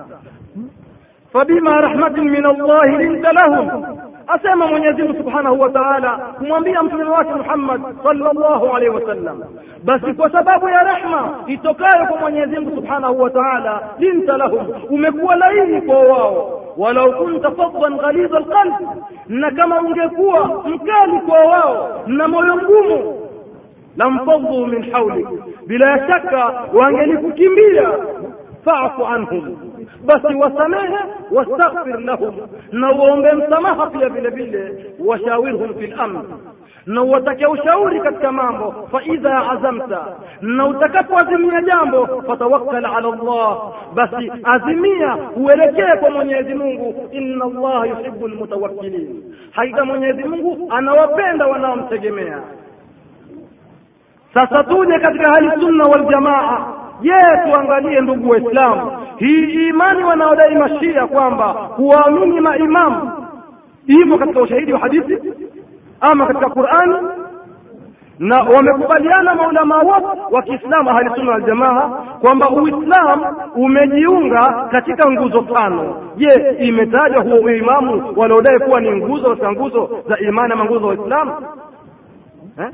[1.33, 3.85] Fabima rahmatin min allahi linta lahum.
[4.27, 9.43] Asema mwenyezi mungu subhanahu wa taala kumwambia mtume wake muhammad sallallahu alaihi wasallam
[9.83, 14.67] basi kwa sababu ya rehma itokayo kwa mwenyezi mungu subhanahu wa taala linta lahum.
[14.89, 16.61] Umekuwa laini kwa wao.
[16.77, 18.73] Walau kunta faddan ghaliza alqalb
[19.29, 23.27] na kama ungekuwa mkali kwa wao na moyo mgumu
[23.97, 25.27] lamfadhu min haulik
[25.67, 27.91] bila shaka wangelikukimbia
[28.65, 29.57] fa'fu anhum
[30.05, 30.97] basi wasamehe
[31.31, 32.35] wastaghfir lahum
[32.71, 36.21] na uombe msamaha pia vile vile washawirhum fi lamr
[36.85, 40.05] na uwatakia ushauri katika mambo faidha azamta
[40.41, 43.57] na utakapoazimia jambo fatawakkal ala llah
[43.93, 47.09] basi azimia uelekee kwa mwenyezi mungu.
[47.11, 52.39] Inna allaha yuhibu lmutawakilin hakika mwenyezi mungu anawapenda wanaomtegemea.
[54.33, 56.67] Sasa tuje katika hali sunna waljamaa
[57.01, 57.13] je
[57.51, 58.91] tuangalie ndugu waislamu.
[59.17, 63.11] Hii imani wanaodai mashia kwamba kuwaamini maimamu.
[63.87, 65.17] Hivyo katika ushahidi wa hadithi
[66.01, 66.95] ama katika qurani
[68.19, 71.89] na wamekubaliana maulamaa wote wa kiislamu ahli sunna waljamaa
[72.21, 79.51] kwamba uislamu umejiunga katika nguzo tano je imetajwa huo uimamu wanaodai kuwa ni nguzo katika
[79.51, 81.31] nguzo za imani ama nguzo wa uislamu
[82.59, 82.69] eh?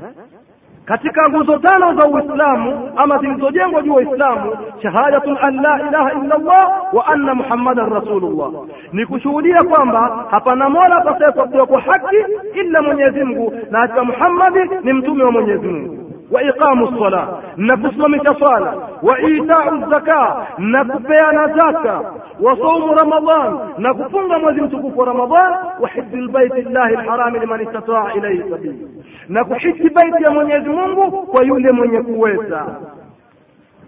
[0.84, 6.34] Katika nguzo tano za uislamu ama zilizojengwa juu ya uislamu shahadatun an la ilaha illa
[6.34, 8.50] allah wa anna muhammadan rasulullah.
[8.92, 12.16] Ni kushuhudia kwamba hapana mola apasaekuabudiwa kwa haki
[12.54, 15.98] illa mwenyezi mungu na hakika muhammadi ni mtume wa mwenyezi mungu.
[16.30, 18.74] Wa iqamu sala na kusimamisha swala.
[19.02, 22.00] Wa itau zaka na kupeana zaka
[22.40, 27.60] wa saumu ramadan na kufunga mwezi mtukufu wa ramadan wa hiji lbaiti llahi alharami liman
[27.60, 28.88] istataa ilaihi sabili
[29.28, 32.66] na kuhiji baiti ya mwenyezi mungu kwa yule mwenye kuweza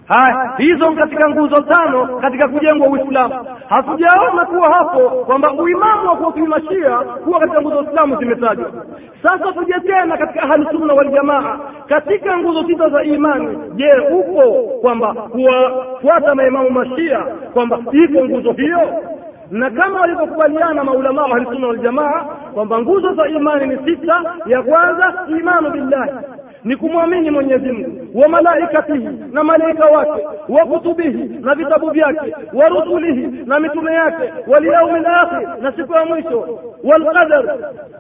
[0.08, 3.34] haya hizo katika nguzo tano katika kujengwa uislamu.
[3.68, 8.70] Hatujaona kuwa hapo kwamba uimamu wa kuwakimashia kuwa katika nguzo islamu zimetajwa.
[9.22, 13.58] Sasa tuje tena katika ahlusunna waljamaa katika nguzo sita za imani.
[13.74, 14.42] Je upo
[14.80, 17.18] kwamba kuwafuata maimamu mashia
[17.54, 18.80] kwamba iko nguzo hiyo?
[19.50, 25.14] Na kama walivyokubaliana maulamaa wa ahlusunna waljamaa kwamba nguzo za imani ni sita ya kwanza
[25.38, 26.10] imanu billahi
[26.64, 28.20] ni kumwamini mwenyezi mungu.
[28.22, 34.32] Wa malaikatihi na malaika wake wa kutubihi na vitabu vyake wa rusulihi na mitume yake
[34.46, 36.58] walyaumi lakhir na siku ya mwisho.
[36.84, 37.44] Walqadar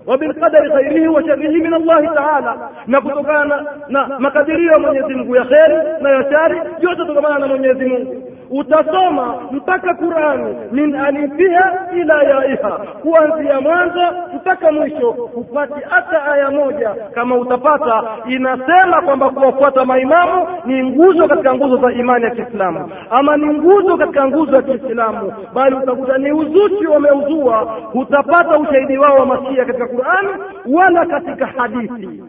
[0.06, 2.70] wa bilqadari khairihi wa sharihi min allahi taala.
[2.86, 7.46] Na kutokana na, makadirio ya mwenyezi mungu ya kheri na ya shari yote tokamana na
[7.46, 10.56] mwenyezi mungu utasoma mpaka qurani.
[10.72, 12.70] Min alifiha ila yaiha.
[13.02, 14.00] Kuanzia mwanzo
[14.36, 16.90] mpaka mwisho hupati hata aya moja.
[17.14, 22.90] Kama utapata inasema kwamba kuwafuata maimamu ni nguzo katika nguzo za imani ya kiislamu.
[23.10, 27.56] Ama ni nguzo katika nguzo ya kiislamu bali utakuta ni uzuchi wameuzua.
[27.92, 30.28] Hutapata ushahidi wao wa masia katika qurani
[30.72, 32.22] wala katika hadithi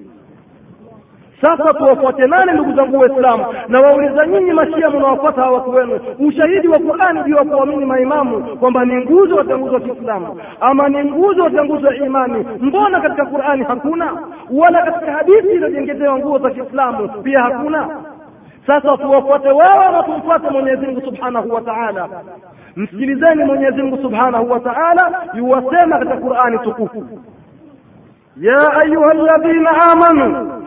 [1.41, 3.45] sasa tuwafuate nane ndugu zangu waislamu?
[3.67, 5.99] Na wauliza nyinyi mashia mnawafuata hawa watu wenu.
[6.19, 10.41] Ushahidi wa qurani juu ya kuamini maimamu kwamba ni nguzo katika wa kiislamu.
[10.59, 12.45] Ama ni nguzo katika wa imani.
[12.61, 14.11] Mbona katika qurani hakuna?
[14.51, 17.89] Wala katika hadithi iliyojengezewa nguo za kiislamu pia hakuna?
[18.67, 22.09] Sasa tuwafuate wao na tumfuate mwenyezi subhanahu wa taala?
[22.75, 27.05] Msikilizeni mwenyezi mungu subhanahu wa taala yuwasema katika qurani tukufu.
[28.37, 28.55] Ya
[28.85, 30.64] ayuha ladhina amanu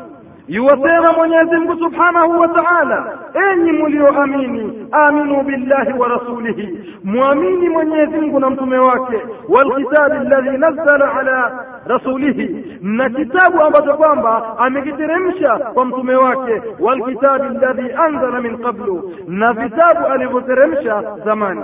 [0.49, 3.19] yuwasema mwenyezi mungu subhanahu wa taala
[3.53, 11.15] enyi mlioamini aminu billahi wa rasulihi mwamini mwenyezi mungu na mtume wake walkitabi alladhi nazzala
[11.15, 19.13] ala rasulihi na kitabu ambacho kwamba amekiteremsha kwa mtume wake walkitabi alladhi anzala min qablu
[19.27, 21.63] na vitabu alivyoteremsha zamani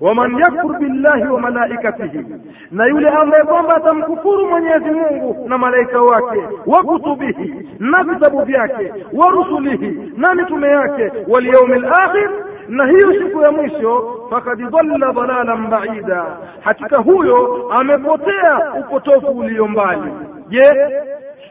[0.00, 2.24] waman yakfur billahi wa malaikatihi,
[2.70, 8.92] na yule ambaye kwamba atamkufuru Mwenyezi Mungu na malaika wake, wa kutubihi, na vitabu vyake,
[9.12, 12.30] wa rusulihi, na mitume yake, wal yaumil akhir,
[12.68, 16.24] na hiyo siku ya mwisho, fakad dhalla dhalalan baida,
[16.60, 20.12] hakika huyo amepotea upotofu ulio mbali.
[20.48, 20.70] Je,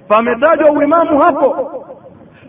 [0.08, 1.86] pametajwa uimamu hapo?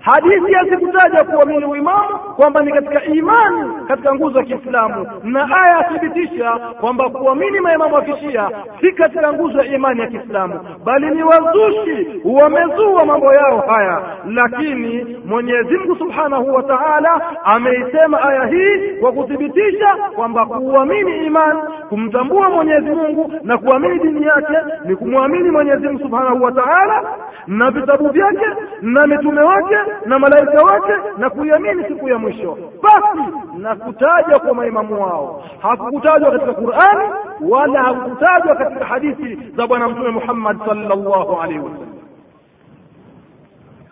[0.00, 6.50] Hadithi hazikutaja kuamini uimamu kwamba ni katika imani katika nguzo ya Kiislamu, na aya yathibitisha
[6.80, 12.20] kwamba kuamini maimamu wa kishia si katika nguzo ya imani ya Kiislamu, bali ni wazushi
[12.24, 14.00] wamezua mambo yao haya.
[14.26, 22.50] Lakini Mwenyezi Mungu Subhanahu wa Ta'ala ameisema aya hii kwa kuthibitisha kwamba kuamini imani, kumtambua
[22.50, 27.02] Mwenyezi Mungu na kuamini dini yake ni kumwamini Mwenyezi Mungu Subhanahu wa Ta'ala
[27.46, 28.46] na vitabu vyake
[28.82, 32.58] na mitume wake na malaika wake na kuiamini siku ya mwisho.
[32.82, 35.42] Basi na kutajwa kwa maimamu wao.
[35.62, 37.10] Hakukutajwa katika qurani
[37.40, 41.88] wala hakukutajwa katika hadithi za bwana mtume muhammad sallallahu alaihi wasallam.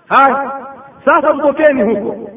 [0.08, 0.52] Haya
[1.04, 2.30] sasa tutokeni huko.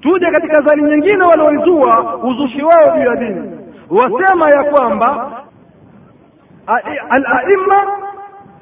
[0.00, 3.50] Tuje katika zani nyingine walioizua uzushi wao juu ya dini.
[3.90, 5.30] Wasema ya kwamba
[7.10, 7.82] alaima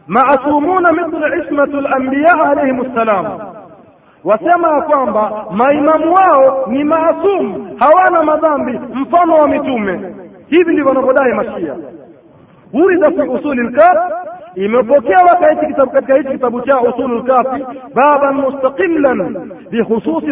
[0.06, 3.40] maasumuna mithlu ismatu lambiya alaihim ssalam
[4.24, 10.14] wasema ya kwamba maimamu wao ni maasumu hawana madhambi mfano wa mitume
[10.46, 11.74] hivi ndivyo wanavyodai mashia
[12.72, 13.98] urida fi usuli lkaf
[14.54, 15.36] imepokewa
[15.92, 17.64] katika hichi kitabu chao usulu lkafi
[17.94, 19.50] baban mustaqilan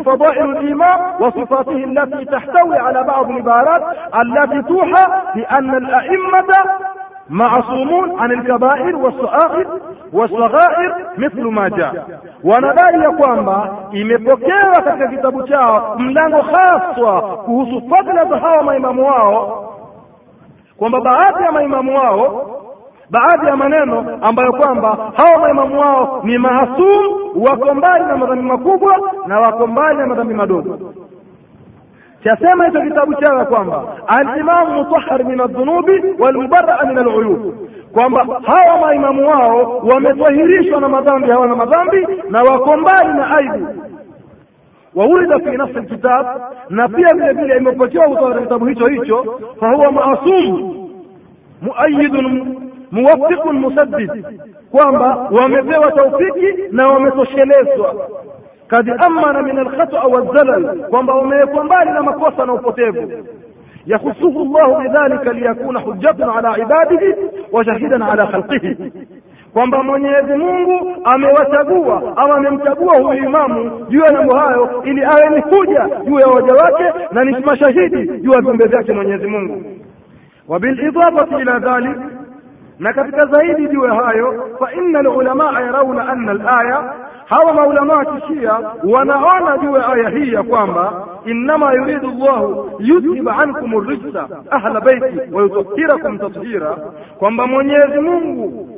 [0.05, 3.83] fadailu liman wa sifatihi allati tahtawi ala badi libarat
[4.13, 6.65] allati tuha biana alaimata
[7.31, 9.67] معصومون عن الكبائر والصغائر
[10.13, 11.93] wasaghair mithlu ma jaa.
[12.45, 19.69] Wanadai ya kwamba imepokewa katika kitabu chao mlango haswa kuhusu fadhila za hawa maimamu wao,
[20.77, 22.49] kwamba baadhi ya maimamu wao
[23.11, 27.05] baadhi ya maneno ambayo kwamba hawa maimamu wao ni mahasum,
[27.37, 28.97] wako mbali na madhambi makubwa
[29.27, 30.79] na wako mbali na madhambi madogo.
[32.25, 37.55] Chasema hicho kitabu chao ya kwamba alimamu mutahhar min aldhunubi walmubaraa min aluyub
[37.93, 43.67] kwamba hawa maimamu wao wametahirishwa na madhambi hawana madhambi na wako mbali na aibu.
[44.95, 46.27] Waulida fi nafsi lkitab
[46.71, 50.75] na pia vile vile imepokewa kutoka kitabu hicho hicho fahuwa maasum
[51.63, 52.57] muayidun
[52.91, 54.11] muwafiqun musaddid
[54.71, 57.95] kwamba wamepewa taufiki na wametoshelezwa.
[58.69, 63.13] Kad amana min alkhata walzalal kwamba wamewekwa mbali na makosa na upotevu
[63.86, 67.16] yakhusuhu llahu bidhalika liyakuna hujjatun ala ibadihi
[67.52, 68.78] wa shahidan ala khalqihi
[69.54, 75.42] kwamba mwenyezi mungu amewachagua ama amemchagua huyu imamu juu ya mambo hayo ili awe ni
[75.42, 79.64] huja juu ya waja wake na ni mashahidi juu ya viumbe vyake mwenyezi mungu
[80.50, 81.98] وبالإضافة إلى ذلك
[82.80, 86.94] na katika zaidi juu ya hayo fa inna alulamaa yarauna anna alaya
[87.26, 90.94] hawa maulamaa wa kishia wanaona juu ya aya hii ya kwamba
[91.25, 96.77] innama yuridu llahu yudhiba ankum rijsa ahla baiti wayutahirakum tathira
[97.19, 98.69] kwamba mwenyezi mungu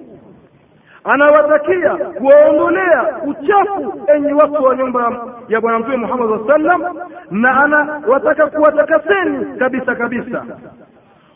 [1.04, 6.82] anawatakia kuwaondolea uchafu enyi watu wa nyumba ya bwana mtume muhammad saa sallam
[7.30, 10.44] na anawataka kuwatakaseni kabisa kabisa.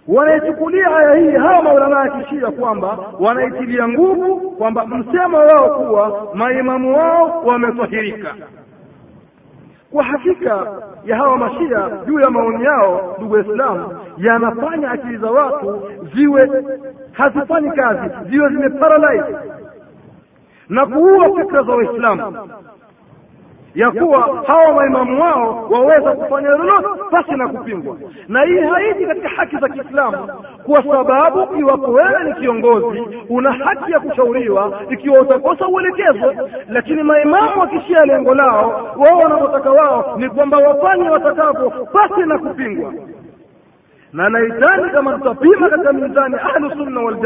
[0.08, 6.96] Wanaichukulia aya hii hawa maulama ya kishia kwamba wanaitilia nguvu kwamba msemo wao kuwa maimamu
[6.98, 8.34] wao wametahirika
[9.92, 10.66] kwa hakika
[11.04, 15.82] ya hawa mashia juu ya maoni yao ndugu waislamu yanafanya akili za watu
[16.14, 16.50] ziwe
[17.12, 19.36] hazifanyi kazi ziwe zimeparalyze
[20.68, 22.48] na kuua fikra za waislamu
[23.74, 27.96] ya kuwa hawa maimamu wao waweza kufanya lolote pasi na kupingwa.
[28.28, 30.28] Na hii haiji katika haki za kiislamu
[30.66, 36.34] kwa sababu iwapo wewe ni kiongozi una haki ya kushauriwa ikiwa utakosa uelekezo.
[36.68, 42.92] Lakini maimamu wakishia lengo lao wao wanavyotaka wao ni kwamba wafanye watakavyo pasi na kupingwa
[44.12, 47.16] na naitani kama tutapima katika mizani ahlu sunna wal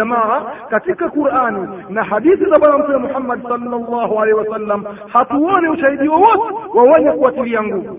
[0.71, 6.83] katika Qur'ani na hadithi za bwana mtume Muhammad sallallahu alaihi wasallam hatuoni ushahidi wowote wa
[6.83, 7.99] wenye kuwatilia nguvu.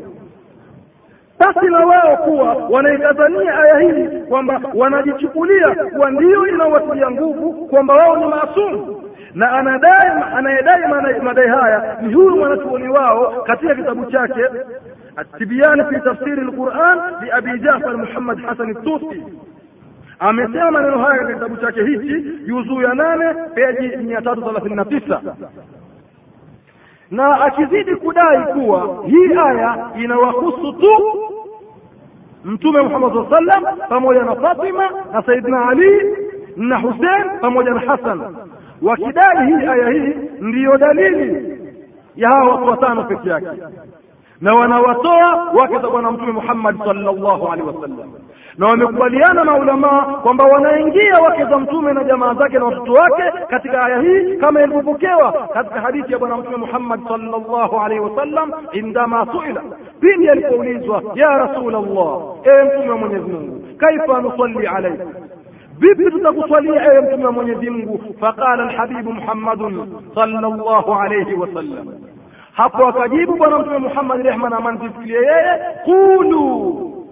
[1.39, 8.17] Basi na wao kuwa wanaitazania aya hii kwamba wanajichukulia kuwa ndiyo inawatilia nguvu kwamba wao
[8.17, 9.03] ni maasumu
[9.33, 14.41] na anadai anayedai madai haya ni huyu mwanachuoni wao katika kitabu chake
[15.15, 19.23] Atibiani fi tafsiri al-Quran li Abi Jafar Muhammad Hasan al-Tusi
[20.19, 24.85] amesema maneno hayo katika kitabu chake hichi juzuu ya nane peji mia tatu thelathini na
[24.85, 25.21] tisa.
[27.11, 30.89] Na akizidi kudai kuwa hii aya inawahusu tu
[32.45, 36.15] mtume Muhammad saa sallam pamoja na Fatima na Saidina Ali
[36.57, 38.35] na Hussein pamoja na hasan
[38.81, 41.59] wakidai hii aya hii ndiyo dalili
[42.15, 43.47] ya hawa watu watano peke yake
[44.43, 48.09] na wanawatoa wake za bwana mtume Muhammad sallallahu alaihi wasallam.
[48.57, 53.83] Na wamekubaliana maulamaa kwamba wanaingia wake za mtume na jamaa zake na watoto wake katika
[53.85, 59.61] aya hii kama ilivyopokewa katika hadithi ya bwana mtume Muhammad sallallahu alaihi wasallam indama suila.
[59.99, 65.05] Pindi alipoulizwa ya rasul llah ewe mtume wa Mwenyezi Mungu kaifa nusalli alayka?
[65.79, 67.99] Vipi tutakuswalia ewe mtume wa Mwenyezi Mungu?
[68.19, 71.87] Faqala alhabibu Muhammadun sallallahu alayhi wasallam
[72.53, 77.05] hapo akajibu bwana mtume Muhammad rehma na amani zimfikie yeye qulu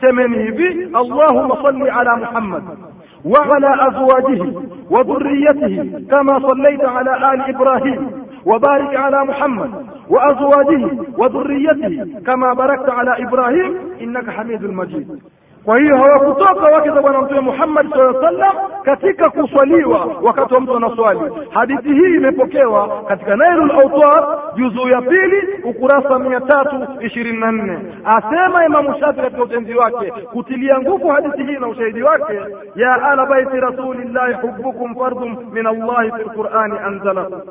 [0.00, 2.62] semeni hivi allahumma salli ala muhammad
[3.24, 4.52] وعلى أزواجه
[4.90, 8.10] وذريته كما صليت على آل إبراهيم
[8.46, 9.70] وبارك على محمد
[10.10, 15.08] وأزواجه وذريته كما باركت على إبراهيم إنك حميد مجيد
[15.65, 20.59] kwa hiyo hawakutoka wake za bwana mtume Muhammad sallallahu alaihi wasallam katika kuswaliwa wakati wa
[20.61, 21.19] mtu anaswali.
[21.49, 27.79] Hadithi hii imepokewa katika Nailul Awtar juzuu ya pili ukurasa mia tatu ishirini na nne.
[28.05, 32.33] Asema Imamu Shafi katika utenzi wake kutilia nguvu hadithi hii na ushahidi wake,
[32.75, 37.41] ya ala baiti rasulillahi hubbukum fardun min Allahi fi lqurani anzalahu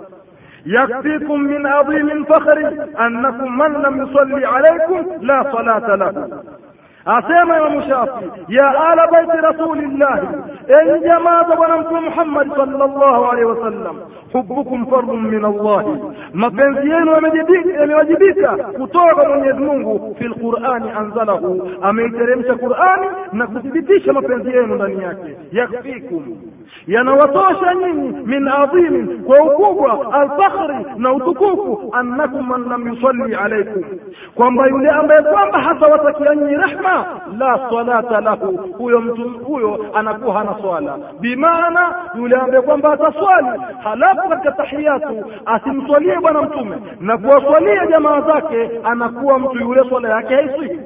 [0.67, 2.59] يكفيكم من عظيم فخر
[3.07, 6.29] أنكم من لم يصلي عليكم لا صلاة له
[7.06, 10.28] asema Imamu Shafi ya ala baiti rasulillahi,
[10.82, 13.96] enyi jamaa za bwana mtume Muhammad sallallahu alaihi wasallam,
[14.34, 16.00] hubbukum fardun min Allahi,
[16.34, 17.12] mapenzi yenu
[17.80, 20.16] yamewajibika kutoka kwa Mwenyezi Mungu.
[20.20, 25.38] Fi lqurani anzalahu, ameiteremsha Qurani na kuthibitisha mapenzi yenu ndani yake.
[25.52, 26.38] Yakfikum,
[26.88, 33.84] yanawatosha nyinyi, min adhimin, kwa ukubwa, alfakhri, na utukufu, annakum man lam yusalli alaikum,
[34.36, 37.06] kwamba yule ambaye kwamba hatawatakia nyinyi rehma
[37.40, 40.98] la salata lahu, huyo mtu huyo anakuwa hana swala.
[41.20, 48.70] Bimaana yule ambaye kwamba ataswali halafu katika tahiyatu asimswalie bwana mtume na kuwaswalia jamaa zake,
[48.84, 50.80] anakuwa mtu yule swala yake haiswi.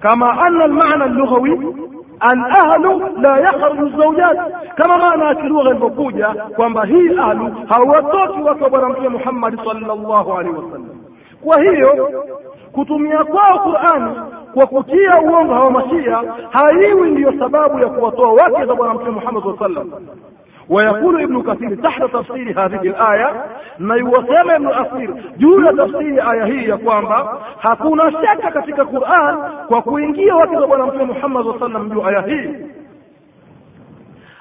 [0.00, 1.76] Kama anna almaana allughawi
[2.19, 4.37] alahlu la yakhruju zawjat,
[4.75, 10.33] kama maana ya kilugha ilivyokuja kwamba hii ahlu hawatoki wake wa bwana mtume Muhammad sallallahu
[10.33, 10.89] alaihi wasallam.
[11.43, 12.09] Kwa hiyo
[12.71, 14.15] kutumia kwao Qur'ani
[14.53, 19.43] kwa kutia uongo hawa mashia haiwi ndiyo sababu ya kuwatoa wake za bwana mtume Muhammad
[19.43, 20.15] sallallahu alaihi wasallam.
[20.69, 23.33] ويقول ابن كثير تحت تفسير هذه الآية
[23.80, 24.68] na iwasema Ibn
[25.36, 29.36] juu ya tafsiri ya aya hii ya kwamba hakuna shaka katika Qur'an
[29.68, 32.66] kwa kuingia wake za bwana mtume Muhammad sallallahu alaihi wasallam juu aya hii,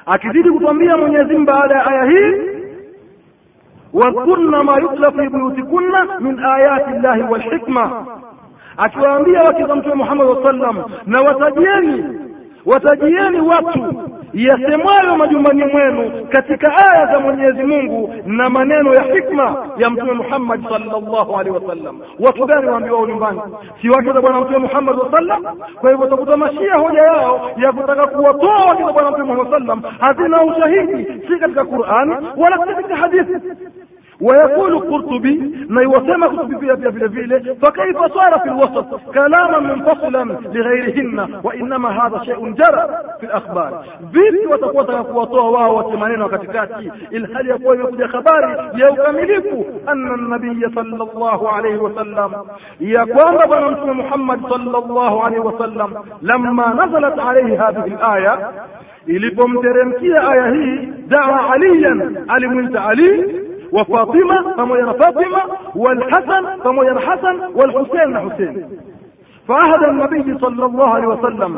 [0.06, 2.50] akizidi kutwambia Mwenyezi Mungu baada ya aya hii
[3.94, 8.06] wadhkurna ma yutla fi buyutikunna min ayati llahi walhikma
[8.78, 12.06] akiwaambia wake za mtume Muhammad sallam na watajieni
[12.66, 14.04] watajieni watu
[14.34, 20.64] yasemwayo majumbani mwenu katika aya za Mwenyezi Mungu na maneno ya hikma ya mtume Muhammad
[20.70, 22.00] sallallahu alaihi wasallam.
[22.20, 23.42] Watu gani waambiwao nyumbani?
[23.82, 25.44] Si wake za bwana mtume Muhammad sallam.
[25.82, 29.82] Kwa hivyo utakuta mashia hoja yao ya kutaka kuwatoa wake za bwana mtume Muhammad sallam
[30.00, 33.34] hazina ushahidi, si katika Qur'ani wala katika hadithi.
[34.22, 41.90] ويقول القرطبي ما يوسم قرطبي في بلا فكيف صار في الوسط؟ كلاما منفصلا لغيرهن وإنما
[41.90, 42.88] هذا شيء جرى
[43.20, 43.84] في الأخبار.
[44.14, 49.46] بيتي وتقوطا يقوطوها واو وتمانين وكتكاتي الحال يقول يقول خبار يوكملك
[49.90, 52.32] أن النبي صلى الله عليه وسلم
[52.80, 58.50] يقوم بنمس محمد صلى الله عليه وسلم لما نزلت عليه هذه الآية
[59.10, 65.42] إلي بمترمكي آية دعا عليا علي منت علي wa Fatima pamoja na Fatima
[65.76, 68.66] walhasan pamoja na Hasan walhusein na Husein
[69.50, 71.54] faahada nabii sallallahu alaihi wasallam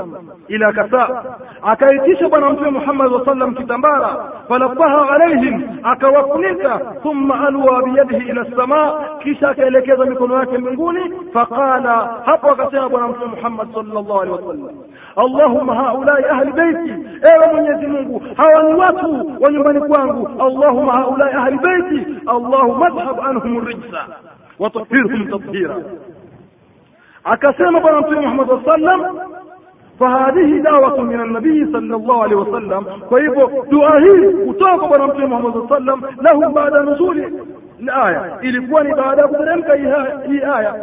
[0.48, 1.24] ila kasa
[1.62, 8.46] akaitisha bwana mtume Muhammad sallallahu alaihi wasallam kitambara falabaha alaihim akawafunika thumma alwa biyadihi ila
[8.56, 11.00] samaa kisha akaelekeza mikono yake mbinguni
[11.34, 14.76] faqala hapo akasema bwana mtume Muhammad sallallahu alaihi wasallam
[15.16, 16.90] Allahumma haulai ahli baiti
[17.34, 23.20] ewe Mwenyezi Mungu hawa ni watu wa nyumbani kwangu Allahumma haulai ahli baiti Allahumma adhhab
[23.20, 24.06] anhum rijsa
[24.60, 25.76] wa tahhirhum tadhhira
[27.24, 29.20] akasema bwana mtume Muhammad sallam
[30.00, 32.86] fahadhihi dawatu min alnabii sal llah alehi wasallam.
[33.10, 37.34] Kwa hivyo dua hii kutoka kwa bwana mtume Muhammad sallam lahu baada nuzuli
[38.04, 39.76] aya ilikuwa ni baada ya kuteremka
[40.28, 40.76] hii aya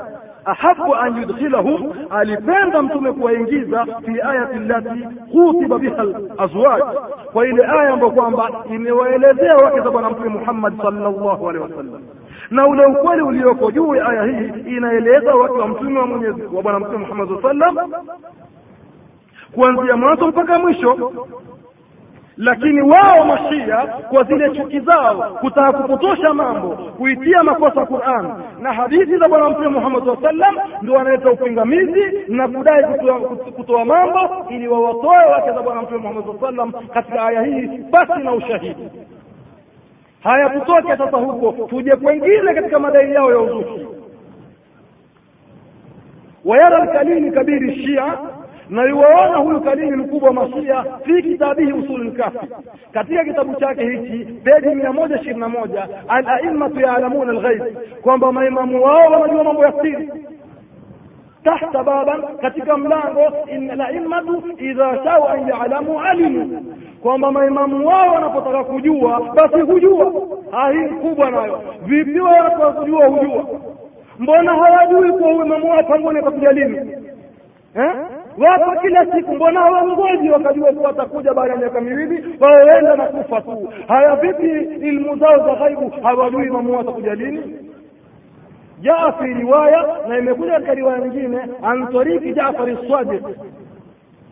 [0.44, 6.04] ahabu an yudkhilahum alipenda mtume kuwaingiza fi ayati allati kutiba biha
[6.38, 6.82] lazwaj
[7.32, 12.02] kwa ile aya ambayo kwamba imewaelezea wake za bwana mtume Muhammad sallallahu alehi wasallam
[12.50, 16.62] na ule ukweli ulioko juu ya aya hii inaeleza watu wa mtume wa Mwenyezi wa
[16.62, 17.76] bwana mtume Muhammad saa sallam
[19.54, 21.12] kuanzia mwanzo mpaka mwisho.
[22.36, 28.32] Lakini wao mashia kwa zile chuki zao kutaka kupotosha mambo kuitia makosa Qur'an.
[28.60, 32.84] Na hadithi za bwana mtume Muhammad SAW sallam ndio wanaleta upingamizi na kudai
[33.56, 38.22] kutoa, mambo ili wawatoe wake za bwana mtume Muhammad SAW sallam katika aya hii basi
[38.24, 38.90] na ushahidi
[40.28, 41.66] haya tutoke sasa huko.
[41.68, 43.86] Tuje kwengine katika madai yao ya uzushi.
[46.44, 48.18] Wayara alkalili kabiri shia
[48.70, 52.46] na yuwaona huyu kalimi mkubwa mashia fi kitabihi usuli lkafi
[52.92, 57.62] katika kitabu chake hichi peji mia moja ishirini na moja alaimatu yaalamuna alghaib
[58.02, 60.10] kwamba maimamu wao wanajua mambo ya siri.
[61.44, 68.64] Tahta baban katika mlango in laimatu idha shau an yaalamu alimu kwamba maimamu wao wanapotaka
[68.64, 70.12] kujua basi hujua.
[70.72, 71.60] Hii kubwa nayo.
[71.82, 73.44] Vipi wao wanapotaka kujua hujua.
[74.18, 76.76] Mbona hawajui kuwa uimamu wao pangoni atakuja lini?
[77.74, 77.92] Eh?
[78.38, 79.34] wapo kila siku.
[79.34, 82.24] Mbona hawangoji wakajua kuwa atakuja baada ya miaka miwili?
[82.40, 83.68] Waoenda na kufa tu.
[83.88, 84.50] Haya vipi
[84.86, 85.92] ilmu zao za ghaibu?
[86.02, 87.54] Hawajui imamu wao atakuja lini?
[88.80, 91.38] Jaa fi riwaya na imekuja katika riwaya nyingine.
[91.62, 93.22] An tariki Jaafar Sadiq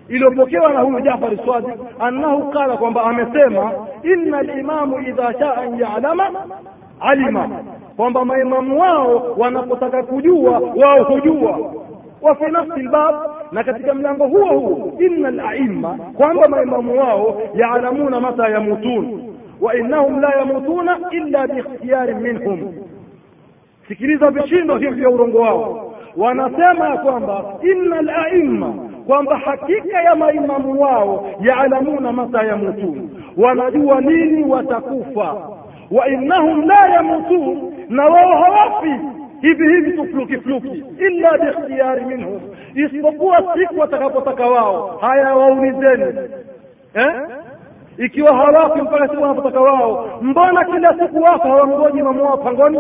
[0.09, 1.67] iliyopokewa na huyu Jafar Swadi
[1.99, 6.31] annahu qala kwamba amesema inna limamu idha shaa an yalama
[7.01, 7.49] alima,
[7.97, 11.59] kwamba maimamu wao wanapotaka kujua wao hujua.
[12.23, 13.15] Wa fi nafsi lbab,
[13.53, 19.23] na katika mlango huo huo inna laima, kwamba maimamu wao yaalamuna mata yamutun
[19.61, 22.73] wa innahum la yamutuna illa biikhtiyarin minhum.
[23.89, 28.75] Sikiliza vishindo hivi vya urongo wao, wanasema ya kwamba inna laima
[29.07, 33.11] kwamba hakika ya maimamu wao yaalamuna mata yamutun.
[33.37, 35.35] Wanajua lini watakufa.
[35.91, 37.73] Wa innahum la yamutun.
[37.89, 39.01] Na wao hawafi.
[39.41, 40.85] Hivi hivi tu fluki fluki.
[40.99, 42.41] Illa biikhtiyari minhum.
[42.75, 44.99] Isipokuwa siku watakapotaka wao.
[45.01, 46.19] Haya waulizeni.
[46.95, 47.13] Eh?
[47.99, 52.79] ikiwa hawafi mpaka siku wanapotaka wao mbona kila siku wafa hawangoji imamu wao pangoni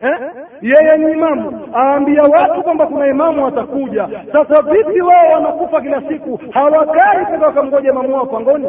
[0.00, 0.18] eh?
[0.62, 1.68] yeye ni imamu.
[1.74, 4.08] Aambia watu kwamba kuna imamu atakuja.
[4.32, 6.40] Sasa vipi wao wanakufa kila siku?
[6.50, 8.68] Hawakai mpaka wakamgoja imamu wao pangoni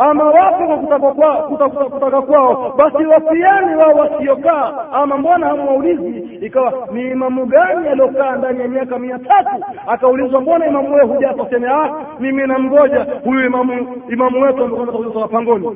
[0.00, 2.74] ama wapo kwa kutaka kwao kutaka, kutaka kwao.
[2.78, 4.72] Basi wapiani wao wasiokaa.
[4.92, 6.18] Ama mbona hamwaulizi?
[6.46, 9.64] Ikawa ni imamu gani aliokaa ndani ya miaka mia tatu?
[9.86, 11.90] Akaulizwa mbona imamu wewe hujafa seme ah
[12.20, 15.68] mimi namgoja huyu imamu imamu wetu amekuja pangoni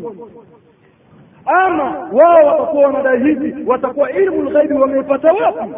[1.64, 5.70] ama wao watakuwa wanadai hivi watakuwa ilmu lghaibi wameipata wapi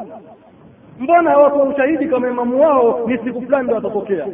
[1.00, 4.26] mbona hawatoa ushahidi kama imamu wao ni siku fulani ndo watatokea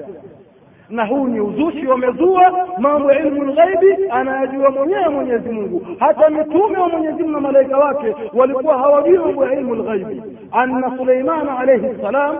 [0.90, 5.86] na huu ni uzushi wamezua mambo ya ilmu lghaibi anayajua mwenyewe Mwenyezi Mungu.
[5.98, 10.22] Hata mitume wa Mwenyezi Mungu na malaika wake walikuwa hawajui mambo ya ilmu lghaibi.
[10.52, 12.36] Anna suleimana alaihi ssalam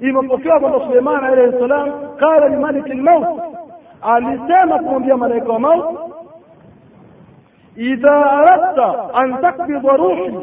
[0.00, 3.26] imepokewa kwamba Suleiman alaihi ssalam qala limaliki lmaut,
[4.02, 5.84] alisema kumwambia malaika wa maut,
[7.76, 10.38] idha aradta an takbidha ruhi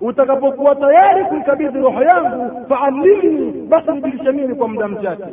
[0.00, 5.24] utakapokuwa tayari kuikabidhi roho yangu faalimni, basi nijulishe kwa muda mchache.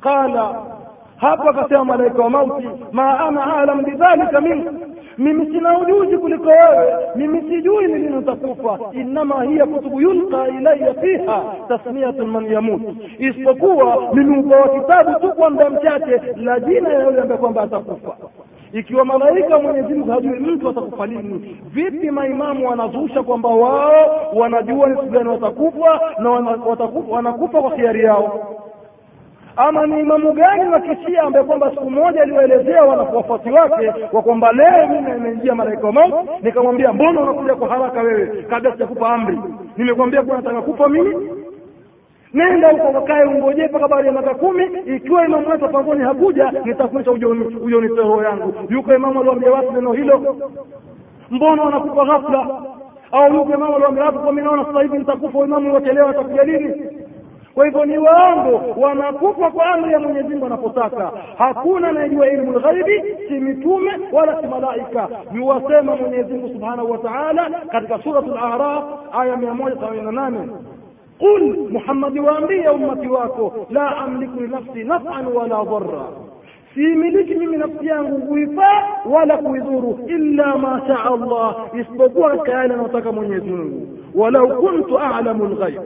[0.00, 0.54] Qala
[1.16, 4.74] hapo akasema malaika wa mauti ma ana alam bidhalika minku
[5.18, 8.78] mimi sina ujuzi kuliko wewe mimi sijui ni lini utakufa.
[8.92, 12.82] Innama hiya kutubu yulqa ilaya fiha tasmiyatu man yamut.
[13.18, 18.16] Isipokuwa mimi ugawa kitabu tu kwa muda mchache la jina ya yule ambaye kwamba atakufa
[18.72, 24.96] ikiwa malaika Mwenyezi Mungu hajui mtu atakufa lini, vipi maimamu wanazusha kwamba wao wanajua ni
[24.96, 26.30] siku gani watakufa na
[27.10, 28.56] wanakufa kwa khiari yao?
[29.56, 34.52] ama ni imamu gani wa kishia ambaye kwamba siku moja aliwaelezea wanawafuasi wake kwa kwamba
[34.52, 39.38] leo mimi nimeingia malaika wa mauti nikamwambia mbona unakuja kwa haraka wewe kabla sijakupa amri
[39.76, 41.16] nimekwambia kuwa nataka kufa mimi
[42.34, 44.64] nenda huko wakae ungojee mpaka baada ya miaka kumi
[44.96, 47.10] ikiwa imamu wetu pangoni hakuja nitakuita
[47.80, 48.54] ni roho yangu.
[48.68, 50.36] Yuko imamu aliwambia watu neno hilo.
[51.30, 52.46] Mbona wanakupa ghafla?
[53.12, 56.82] Au yuko imamu aliwambia watu kwa naona sasa hivi nitakufa imamu wachelewa atakuja lini?
[57.54, 63.02] Kwa hivyo ni waongo wanakufa kwa amri ya mwenyezi mungu anapotaka hakuna anayejua ilmu lghaibi
[63.28, 65.08] si mitume wala si malaika.
[65.34, 70.38] Yuwasema mwenyezi mungu subhanahu wa taala katika suratu laraf aya mia moja themanini na nane
[71.20, 76.04] qul muhammad waambie ummati wako la amliku linafsi nafan wala dhara
[76.74, 83.12] siimiliki mimi nafsi yangu kuifaa wala kuidhuru illa ma shaa allah isipokuwa katika yale anayotaka
[83.12, 83.52] mwenyezi
[84.14, 85.82] walau kuntu alamu lghaib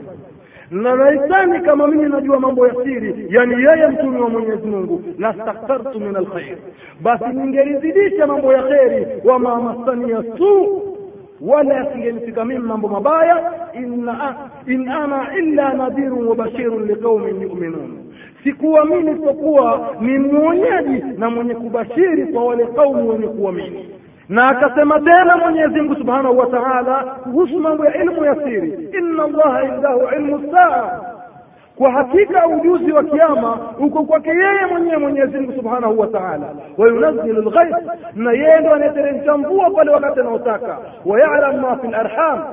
[0.71, 5.99] na laitani kama mimi najua mambo ya siri yani yeye mtume wa mwenyezi mungu lastakthartu
[5.99, 6.57] min alkhair.
[7.01, 10.94] Basi ningelizidisha mambo ya kheri wama masania suu
[11.45, 13.51] wala yasingenifika mimi mambo mabaya
[14.67, 18.05] in ana illa nadhirun wa bashirun liqaumin yuminun.
[18.43, 23.89] Sikuamini isipokuwa ni mwonyaji na mwenye kubashiri kwa wale kaumu wenye kuamini.
[24.29, 29.23] Na akasema tena mwenyezi mungu subhanahu wa taala kuhusu mambo ya ilmu ya siri inna
[29.23, 31.01] allaha indahu ilmu saa
[31.77, 36.47] kwa hakika ujuzi wa kiama uko kwake yeye mwenyewe mwenyezi mungu subhanahu wa taala.
[36.77, 37.75] Wayunazilu lghaith
[38.15, 40.77] na yeye ndo anayeteremsha mvua pale wakati anaotaka.
[41.05, 42.43] Wayalam ma fi larham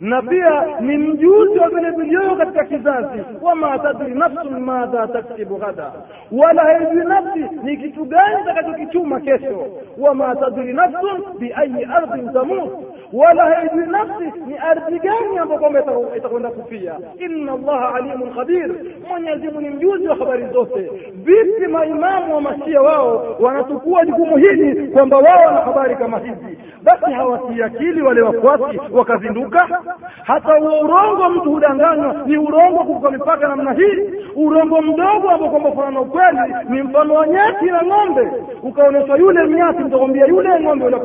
[0.00, 3.22] na pia ni mjuzi wa vile vilivyo katika kizazi.
[3.42, 5.92] Wama tadri nafsun madha taksibu ghada
[6.32, 9.66] wala haijui nafsi ni kitu gani itakachokichuma kesho.
[9.98, 12.70] Wama tadri nafsun biayi ardhin tamut
[13.12, 15.80] wala haijui nafsi ni ardhi gani ambayo kwamba
[16.16, 16.94] itakwenda kufia.
[17.18, 18.70] Inna allaha alimun khabir.
[19.08, 20.90] Mwenyezi mungu ni mjuzi wa habari zote.
[21.14, 26.58] Vipi maimamu wa mashia wao wanachukua jukumu hili kwamba wao wana habari kama hizi?
[26.82, 29.82] Basi hawasiakili wale wafuasi wakazinduka?
[30.22, 34.10] Hata huo urongo mtu hudanganywa ni urongo kuvuka mipaka namna hii?
[34.36, 36.38] Urongo mdogo ambao kwamba fanana na ukweli
[36.68, 38.30] ni mfano wa nyati na ng'ombe.
[38.62, 41.00] Ukaonyeshwa yule mnyati mtakwambia yule ng'ombe ule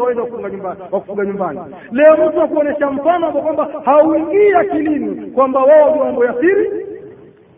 [0.51, 1.59] nyumbani wa kufuga nyumbani
[1.95, 6.85] leo mtu akuonyesha mfano ambao kwamba hauingii akilini kwamba wao ni mambo ya siri?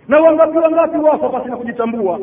[0.08, 2.20] Na wangapi wangapi wafa pasi na kujitambua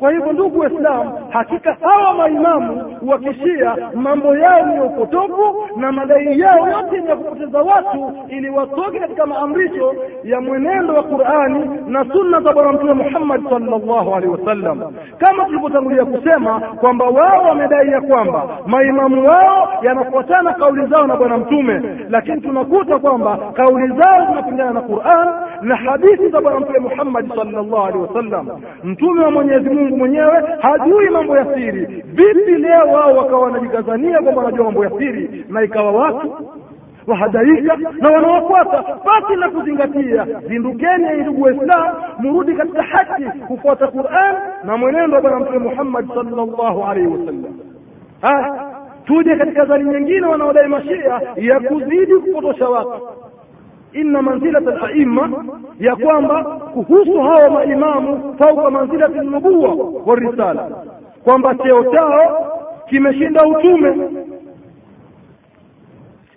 [0.00, 6.40] kwa hivyo ndugu waislamu hakika hawa maimamu wa kishia mambo yao ni upotofu na madai
[6.40, 9.94] yao yote ni ya kupoteza watu ili watoke katika maamrisho
[10.24, 14.82] ya mwenendo wa qurani na sunna za bwana mtume muhammad salllahu alehi wasallam.
[15.18, 21.38] Kama tulivyotangulia kusema kwamba wao wamedai ya kwamba maimamu wao yanafuatana kauli zao na bwana
[21.38, 25.28] mtume lakini tunakuta kwamba kauli zao zinapingana na quran
[25.62, 28.48] na hadithi za bwana mtume muhammad salllahu alehi wasallam.
[28.84, 31.86] Mtume wa mwenyezi mungu mungu mwenyewe hajui mambo ya siri.
[32.12, 36.32] Vipi leo wao wakawa wanajikazania kwamba wanajua mambo ya siri na ikawa watu
[37.06, 38.84] wahadaika na wanawafuata?
[39.04, 45.40] Basi na kuzingatia zindukeni ndugu waislam murudi katika haki kufuata quran na mwenendo wa bwana
[45.40, 47.44] mtume muhammad salllahu alaihi wasallam.
[49.04, 52.90] Tuje katika dhani nyingine wanaodai mashia ya kuzidi kupotosha watu
[53.92, 55.30] inna manzilata alaima
[55.80, 59.74] ya kwamba kuhusu hawa maimamu fauka manzilati nubuwa
[60.06, 60.68] wa risala
[61.24, 62.46] kwamba cheo chao
[62.88, 63.96] kimeshinda utume.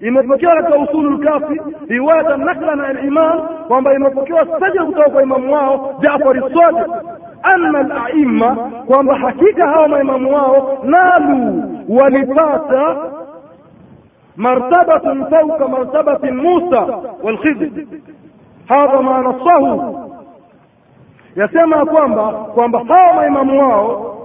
[0.01, 5.95] Imepokewa katika usulu lkafi riwayatan naklan an alimam kwamba imepokewa sajia kutoka kwa imamu wao
[6.01, 6.91] jafari sadiq
[7.43, 8.55] anna alaima
[8.87, 12.95] kwamba hakika hawa maimamu wao nalu walipata
[14.36, 16.86] مرتبة فوق مرتبة موسى
[17.22, 17.70] والخضر
[18.70, 19.94] هذا ما نصه
[21.36, 24.18] yasema kwamba kwamba hawa maimamu wao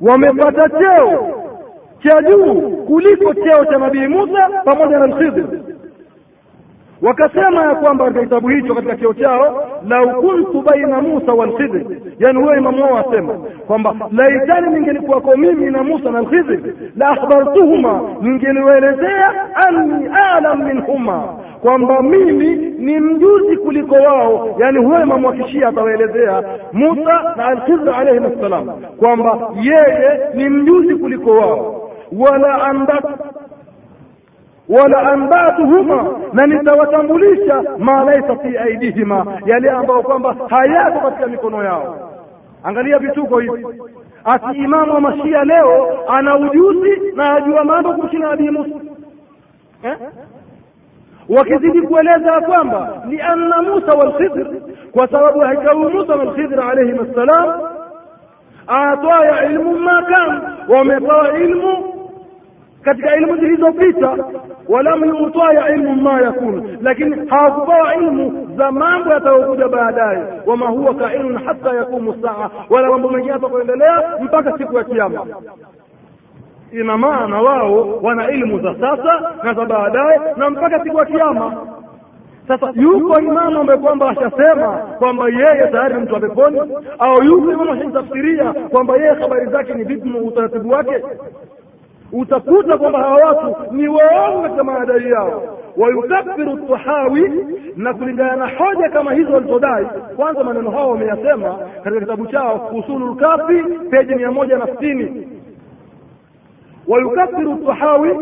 [0.00, 1.28] wamepata cheo
[2.02, 5.44] cha juu kuliko cheo cha nabii musa pamoja na lkhidr
[7.01, 11.81] wakasema ya kwamba katika kitabu hicho katika kio chao lau kuntu baina musa walkhidr
[12.19, 13.33] yani huyo imamu wao wasema
[13.67, 16.59] kwamba laitani ningelikuwako mimi na musa na lkhidr
[16.97, 19.33] la akhbartuhuma ningeliwaelezea
[19.67, 21.23] anni alam minhuma
[21.61, 24.55] kwamba mimi ni mjuzi kuliko wao.
[24.59, 26.43] Yani huyo imamu wa kishia atawaelezea
[26.73, 31.89] musa na alkhidr alaihim assalam kwamba yeye ni mjuzi kuliko wao.
[32.19, 33.05] Wala anbat
[34.69, 36.05] wala ambatuhuma.
[36.33, 39.25] Na nitawatambulisha ma laisa fi aidihima.
[39.45, 42.11] Yale ambayo kwamba hayako katika mikono yao.
[42.63, 43.65] Angalia vituko hivi.
[44.25, 48.75] Ati imamu wa mashia leo ana ujuzi na ajua mambo kumshinda nabii musa.
[49.83, 49.97] Eh?
[51.37, 54.47] wakizidi kueleza ya kwamba lianna musa walkhidr
[54.91, 57.61] kwa sababu hakika musa walkhidr alaihim assalam
[58.67, 61.93] atwaya ilmu makan wamepewa ilmu
[62.83, 64.17] katika ilmu zilizopita
[64.69, 70.23] walam yutaya ilmu ma yakunu lakini hawakupewa ilmu za mambo yatayokuja baadaye.
[70.45, 75.25] Wama huwa kainun hata yakumu saa wala mambo mengine yatakuendelea mpaka siku ya kiama
[76.71, 81.53] ina maana wao wana ilmu za sasa na za baadaye na mpaka siku ya kiama
[82.47, 84.67] sasa yuko imamu ambaye kwamba ashasema
[84.99, 86.59] kwamba yeye tayari mtu wa peponi
[86.99, 91.03] au yuko imamu ashajitafsiria kwamba yeye habari zake ni vipi utaratibu wake
[92.11, 95.43] utakuta kwamba hawa watu ni waongo katika maadai yao.
[95.77, 97.31] Wayukafiru tahawi
[97.75, 99.85] na kulingana na hoja kama hizo walizodai
[100.15, 105.27] kwanza maneno hao wameyasema katika kitabu chao usulu lkafi peji mia moja na sitini.
[106.87, 108.17] Wayukafiru tahawi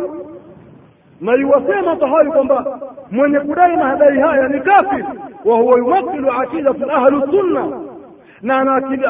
[1.22, 2.80] na iwasema tahawi kwamba
[3.12, 5.06] mwenye kudai mahadai haya ni kafir
[5.46, 7.68] wa huwa yumakilu aqidatu ahlu sunna
[8.43, 8.59] na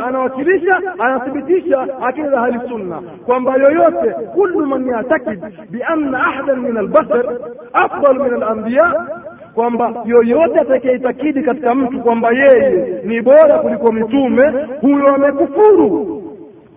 [0.06, 7.24] anawakilisha anathibitisha akida za ahli sunna kwamba yoyote kullu man yatakid bianna ahadan min albashar
[7.72, 9.06] afdal min alambiya
[9.54, 16.18] kwamba yoyote atakayeitakidi katika mtu kwamba yeye ni bora kuliko mitume huyo amekufuru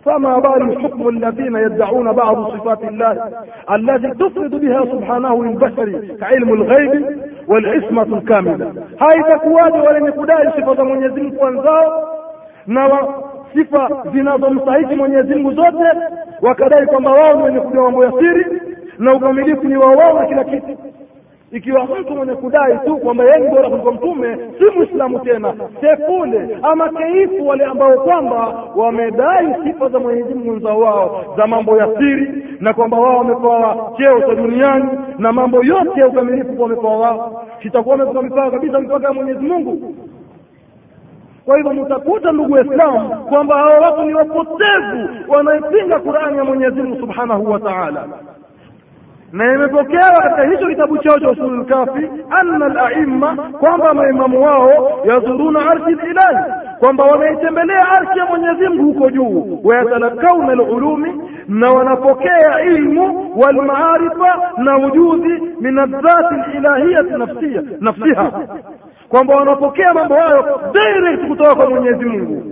[0.05, 3.11] فما بال الحكم الذين يدعون بعض صفات الله
[3.75, 7.05] التي تفرد بها سبحانه للبشر كعلم الغيب
[7.47, 8.65] والعصمة الكاملة
[9.01, 11.45] هاي تكواد ولن كدai sifa za Mwenyezi Mungu
[12.66, 13.22] kwanzao wa
[13.54, 15.84] sifa zinazomstahiki Mwenyezi Mungu zote
[16.42, 18.46] wakadai kwamba wao ni wenye kujua mambo ya siri
[18.98, 20.78] na ukamilifu ni wao wao na kila kitu.
[21.52, 26.58] Ikiwa mtu mwenye kudai tu kwamba yeye ni bora kuliko mtume si mwislamu tena sefule
[26.62, 32.44] ama keifu wale ambao kwamba wamedai sifa za mwenyezi mungu wao za mambo ya siri
[32.60, 34.88] na kwamba wao wamepewa cheo cha duniani
[35.18, 37.46] na mambo yote ya ukamilifu wamepewa wao.
[37.62, 39.94] Sitakuwa wamepewa mipaka kabisa mipaka ya mwenyezi mungu
[41.44, 47.00] kwa hivyo mtakuta ndugu waislamu kwamba hao watu ni wapotevu wanaipinga qurani ya mwenyezi mungu
[47.00, 48.04] subhanahu wa taala.
[49.32, 55.70] Na imepokewa katika hicho kitabu chao cha usulul kafi anna alaimma kwamba maimamu wao yazuruna
[55.70, 59.60] arshi lilahi kwamba wanaitembelea arshi ya mwenyezi mungu huko juu.
[59.64, 67.10] Wayatalakauna lulumi na wanapokea ilmu walmaarifa na ujuzi min adhati lilahiyati
[67.80, 68.32] nafsiha
[69.10, 72.42] kwamba wanapokea mambo hayo direct kutoka kwa mwenyezi mungu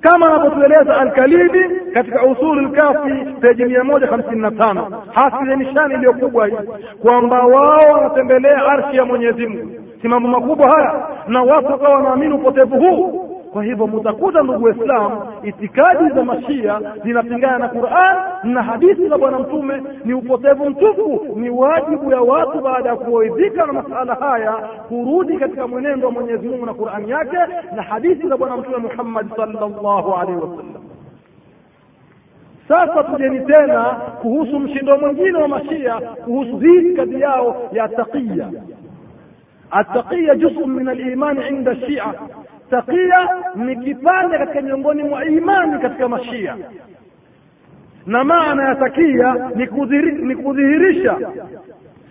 [0.00, 3.10] kama anavyotueleza Alkalidi katika usulu lkafi
[3.40, 6.56] peji mia moja hamsini na tano hasili nishani iliyo kubwa hii
[7.02, 9.70] kwamba wao wanatembelea arshi ya Mwenyezi Mungu.
[10.02, 13.35] Si mambo makubwa haya, na watu wakawa wanaamini upotevu huu.
[13.56, 19.38] Kwa hivyo mutakuta, ndugu Waislamu, itikadi za mashia zinapingana na Qur'an na hadithi za Bwana
[19.38, 21.26] Mtume, ni upotevu mtupu.
[21.36, 24.52] Ni wajibu ya watu baada ya kuwaidhika na masala haya
[24.88, 27.36] kurudi katika mwenendo wa Mwenyezi Mungu na qurani yake
[27.76, 30.82] na hadithi za Bwana Mtume muhammadi sallallahu alaihi wasallam.
[32.68, 33.84] Sasa tujeni tena
[34.22, 38.50] kuhusu mshindo mwingine wa mashia kuhusu hii kadi yao ya taqiya.
[39.70, 42.14] Ataqiya juz'un min alimani inda shia
[42.70, 46.56] takia ni kipande katika miongoni mwa imani katika mashia.
[48.06, 49.34] Na maana ya takia
[50.26, 51.16] ni kudhihirisha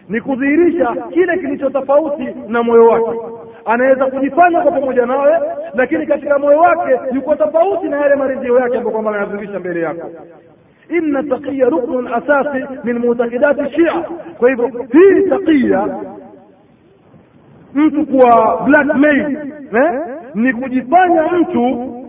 [0.10, 3.20] ni kudhihirisha kile kilicho tofauti na moyo wake.
[3.66, 5.40] Anaweza kujifanya kwa pamoja nawe
[5.74, 10.10] lakini katika moyo wake yuko tofauti na yale maridhio yake ambayo kwamba anayadhihirisha mbele yako.
[10.90, 13.94] Inna taqiya ruknun asasi min mutakidati shia.
[14.38, 15.88] Kwa hivyo hii taqiya
[17.74, 19.38] mtu kuwa blackmail
[19.74, 20.02] eh?
[20.35, 21.65] ni kujifanya mtu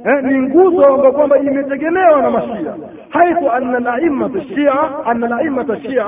[0.06, 2.76] eh, ni nguzo ambayo kwamba imetegemewa na mashia
[3.10, 6.06] haithu anna laimata shia anna laimata shia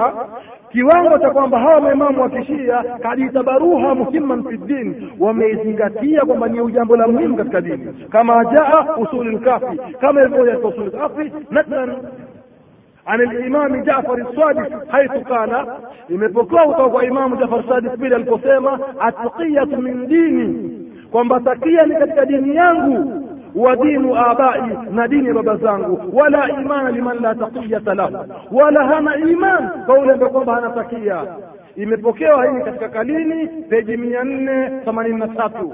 [0.72, 6.96] kiwango cha kwamba hawa maimamu wa kishia kaditabaruha muhimman fi ddin wameizingatia kwamba ni jambo
[6.96, 11.96] la muhimu katika dini kama jaa usuli lkafi kama ilivyoja katika usuli lkafi mathalan
[13.08, 15.66] عن الإمام جعفر الصادق حيث قال
[16.10, 20.77] imepokea kutoka kwa Imamu Jafar Sadiq pili aliposema attaqiyatu min dini,
[21.13, 26.51] kwamba takia ni katika dini yangu wa dinu abai, na dini ya baba zangu, wala
[26.61, 28.17] imana liman la taqiyata lahu,
[28.53, 31.23] wala hana iman kwa ule ambaye kwamba hana takia.
[31.77, 35.73] Imepokewa hii katika Kalini peji mia nne themanini na tatu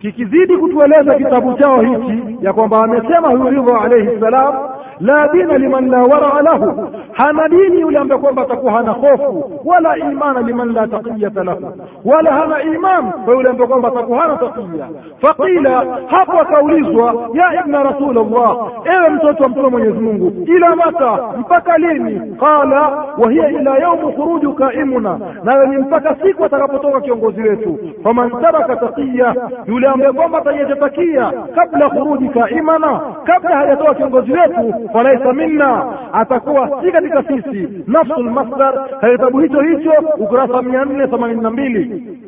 [0.00, 4.54] kikizidi kutueleza kitabu chao hichi ya kwamba amesema huyu Ridha alaihi salam
[5.00, 6.88] la dina liman la waraa lahu.
[7.12, 11.72] Hana dini yule ambaye kwamba atakuwa hana hofu wala imana liman la taqiyata lahu.
[12.04, 14.86] Wala hana iman kwa yule ambaye kwamba atakuwa hana taqiya
[15.20, 21.18] faqila hapo akaulizwa ya ibna rasul allah ewe mtoto wa mtume mwenyezi mungu ila mata
[21.38, 22.36] mpaka lini?
[22.40, 25.18] Qala wa hiya ila yaumu khuruju kaimuna.
[25.44, 27.78] Nayo ni mpaka siku atakapotoka kiongozi wetu.
[28.02, 29.34] Faman taraka taqiya
[29.66, 36.82] yule ambaye kwamba ataiacha takia kabla khuruji kaimana kabla hajatoka kiongozi wetu falaisa minna atakuwa
[36.84, 37.68] si katika sisi.
[37.86, 42.18] Nafsu lmasdar katika kitabu hicho hicho ukurasa mia nne themanini na mbili.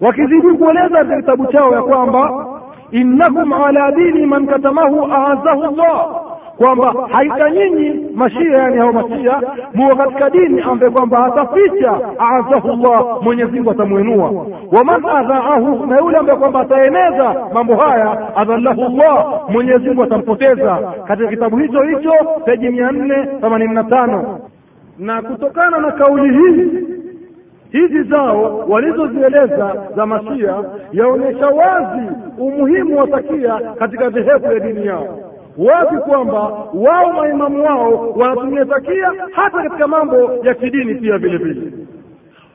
[0.00, 2.46] Wakizidi kueleza katika kitabu chao ya kwamba
[2.90, 6.06] innakum ala dini man katamahu aazahu llah
[6.64, 9.40] kwamba haita nyinyi mashia yani hao mashia
[9.74, 16.18] muwe katika dini ambaye kwamba ataficha aazahu llah mwenyezi mungu atamwenua waman adhaahu na yule
[16.18, 20.78] ambaye kwamba ataeneza mambo haya adhallahu llah mwenyezi mungu atampoteza.
[21.06, 22.12] Katika kitabu hicho hicho
[22.44, 24.40] peji mia nne themanini na tano.
[24.98, 26.70] Na kutokana na kauli hii
[27.70, 30.54] hizi zao walizozieleza za mashia
[30.92, 32.06] yaonyesha wazi
[32.38, 35.08] umuhimu wa takia katika dhehebu ya dini yao
[35.68, 36.40] wazi kwamba
[36.74, 41.72] wao maimamu wao wanatumia takia hata katika mambo ya kidini pia vile vile.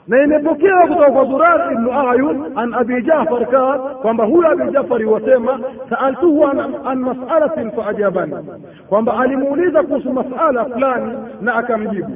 [0.08, 5.06] Na imepokewa kutoka kwa Zurar ibnu Ayun an Abi Jafar kan kwamba huyo Abi Jafari
[5.06, 8.34] wasema saaltuhu an, an masalatin faajabani,
[8.90, 12.12] kwamba alimuuliza kuhusu masala fulani na akamjibu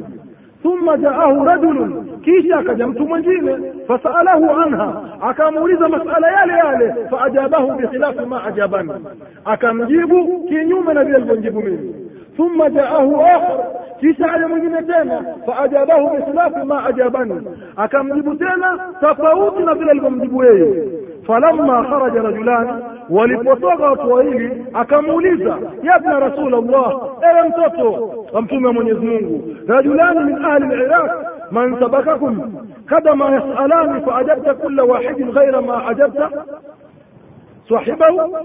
[0.64, 3.58] thumma jaahu rajulun, kisha akaja mtu mwingine.
[3.88, 8.92] Fasalahu anha, akamuuliza masala yale yale, faajabahu bikhilafi ma ajabani,
[9.46, 11.96] akamjibu kinyume na vile alivyonijibu mimi.
[12.38, 13.60] Thumma jaahu akhar,
[14.00, 17.42] kisha aja mwingine tena, faajabahu bikhilafi ma ajabani,
[17.76, 20.84] akamjibu tena tofauti na vile alivyomjibu yeye.
[21.28, 22.70] falamma kharaja rajulani,
[23.10, 26.94] walipotoka watu wawili, akamuuliza yabna rasul Allah,
[27.32, 31.12] ewe mtoto wa mtume wa Mwenyezi Mungu, rajulani min ahli al-Iraq
[31.52, 32.54] man sabakakum
[32.86, 36.30] kadama yasalani faajabta kulla wahidin ghaira ma ajabta
[37.70, 38.38] sahibahu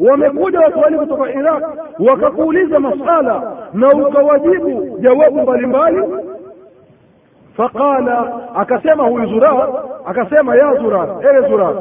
[0.00, 1.62] wamekuja watu wawili kutoka Iraq
[1.98, 3.42] wakakuuliza masala
[3.72, 6.02] na ukawajibu jawabu mbalimbali
[7.56, 9.68] faqala akasema huyu Zurar
[10.06, 11.74] akasema ya Zurar ewe Zurar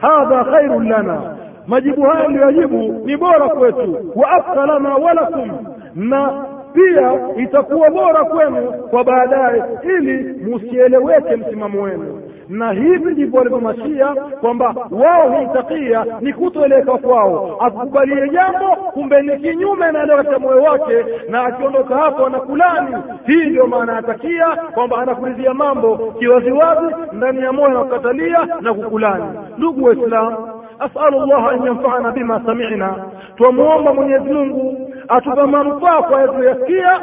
[0.00, 1.20] hadha khairun lana
[1.66, 4.12] majibu haya niliyojibu ni bora kwetu.
[4.14, 5.50] Wa afka lana walakum.
[5.94, 6.44] Na
[6.74, 12.20] pia itakuwa bora kwenu kwa baadaye ili musieleweke msimamo wenu.
[12.48, 14.06] Na hivi ndivyo walivyomashia
[14.40, 17.56] kwamba wao hiitakia ni kutoeleka kwao.
[17.60, 22.96] Akukubalie jambo kumbe ni kinyume naelewa katika moyo wake na akiondoka hapo anakulani.
[23.26, 29.24] Hii ndio maana yatakia kwamba anakuridhia mambo kiwaziwazi ndani ya moyo anakukatalia na kukulani.
[29.58, 30.36] Ndugu waislamu
[30.78, 32.94] asalu llaha an yanfana bima samina.
[33.36, 37.00] Twamwomba mwenyezi mungu atupe manufaa kwa yaliyoyasikia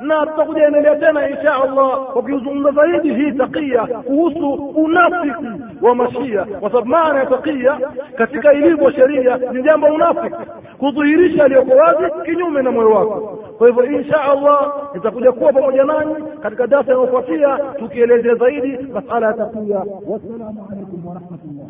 [0.00, 5.46] na tutakuja endelea tena insha allah kwa kuzungumza zaidi hii takia kuhusu unafiki
[5.82, 6.44] wa mashia.
[6.44, 7.78] Kwa sababu maana ya takia
[8.16, 10.34] katika ilivyo sheria ni jambo unafiki
[10.78, 13.38] kudhihirisha aliyoko wazi kinyume na moyo wako.
[13.58, 19.32] Kwa hivyo insha allah nitakuja kuwa pamoja nanyi katika darsa inayofuatia tukielezea zaidi masala ya
[19.32, 19.76] takia
[20.08, 21.61] wassalamu alaikum warahmatullah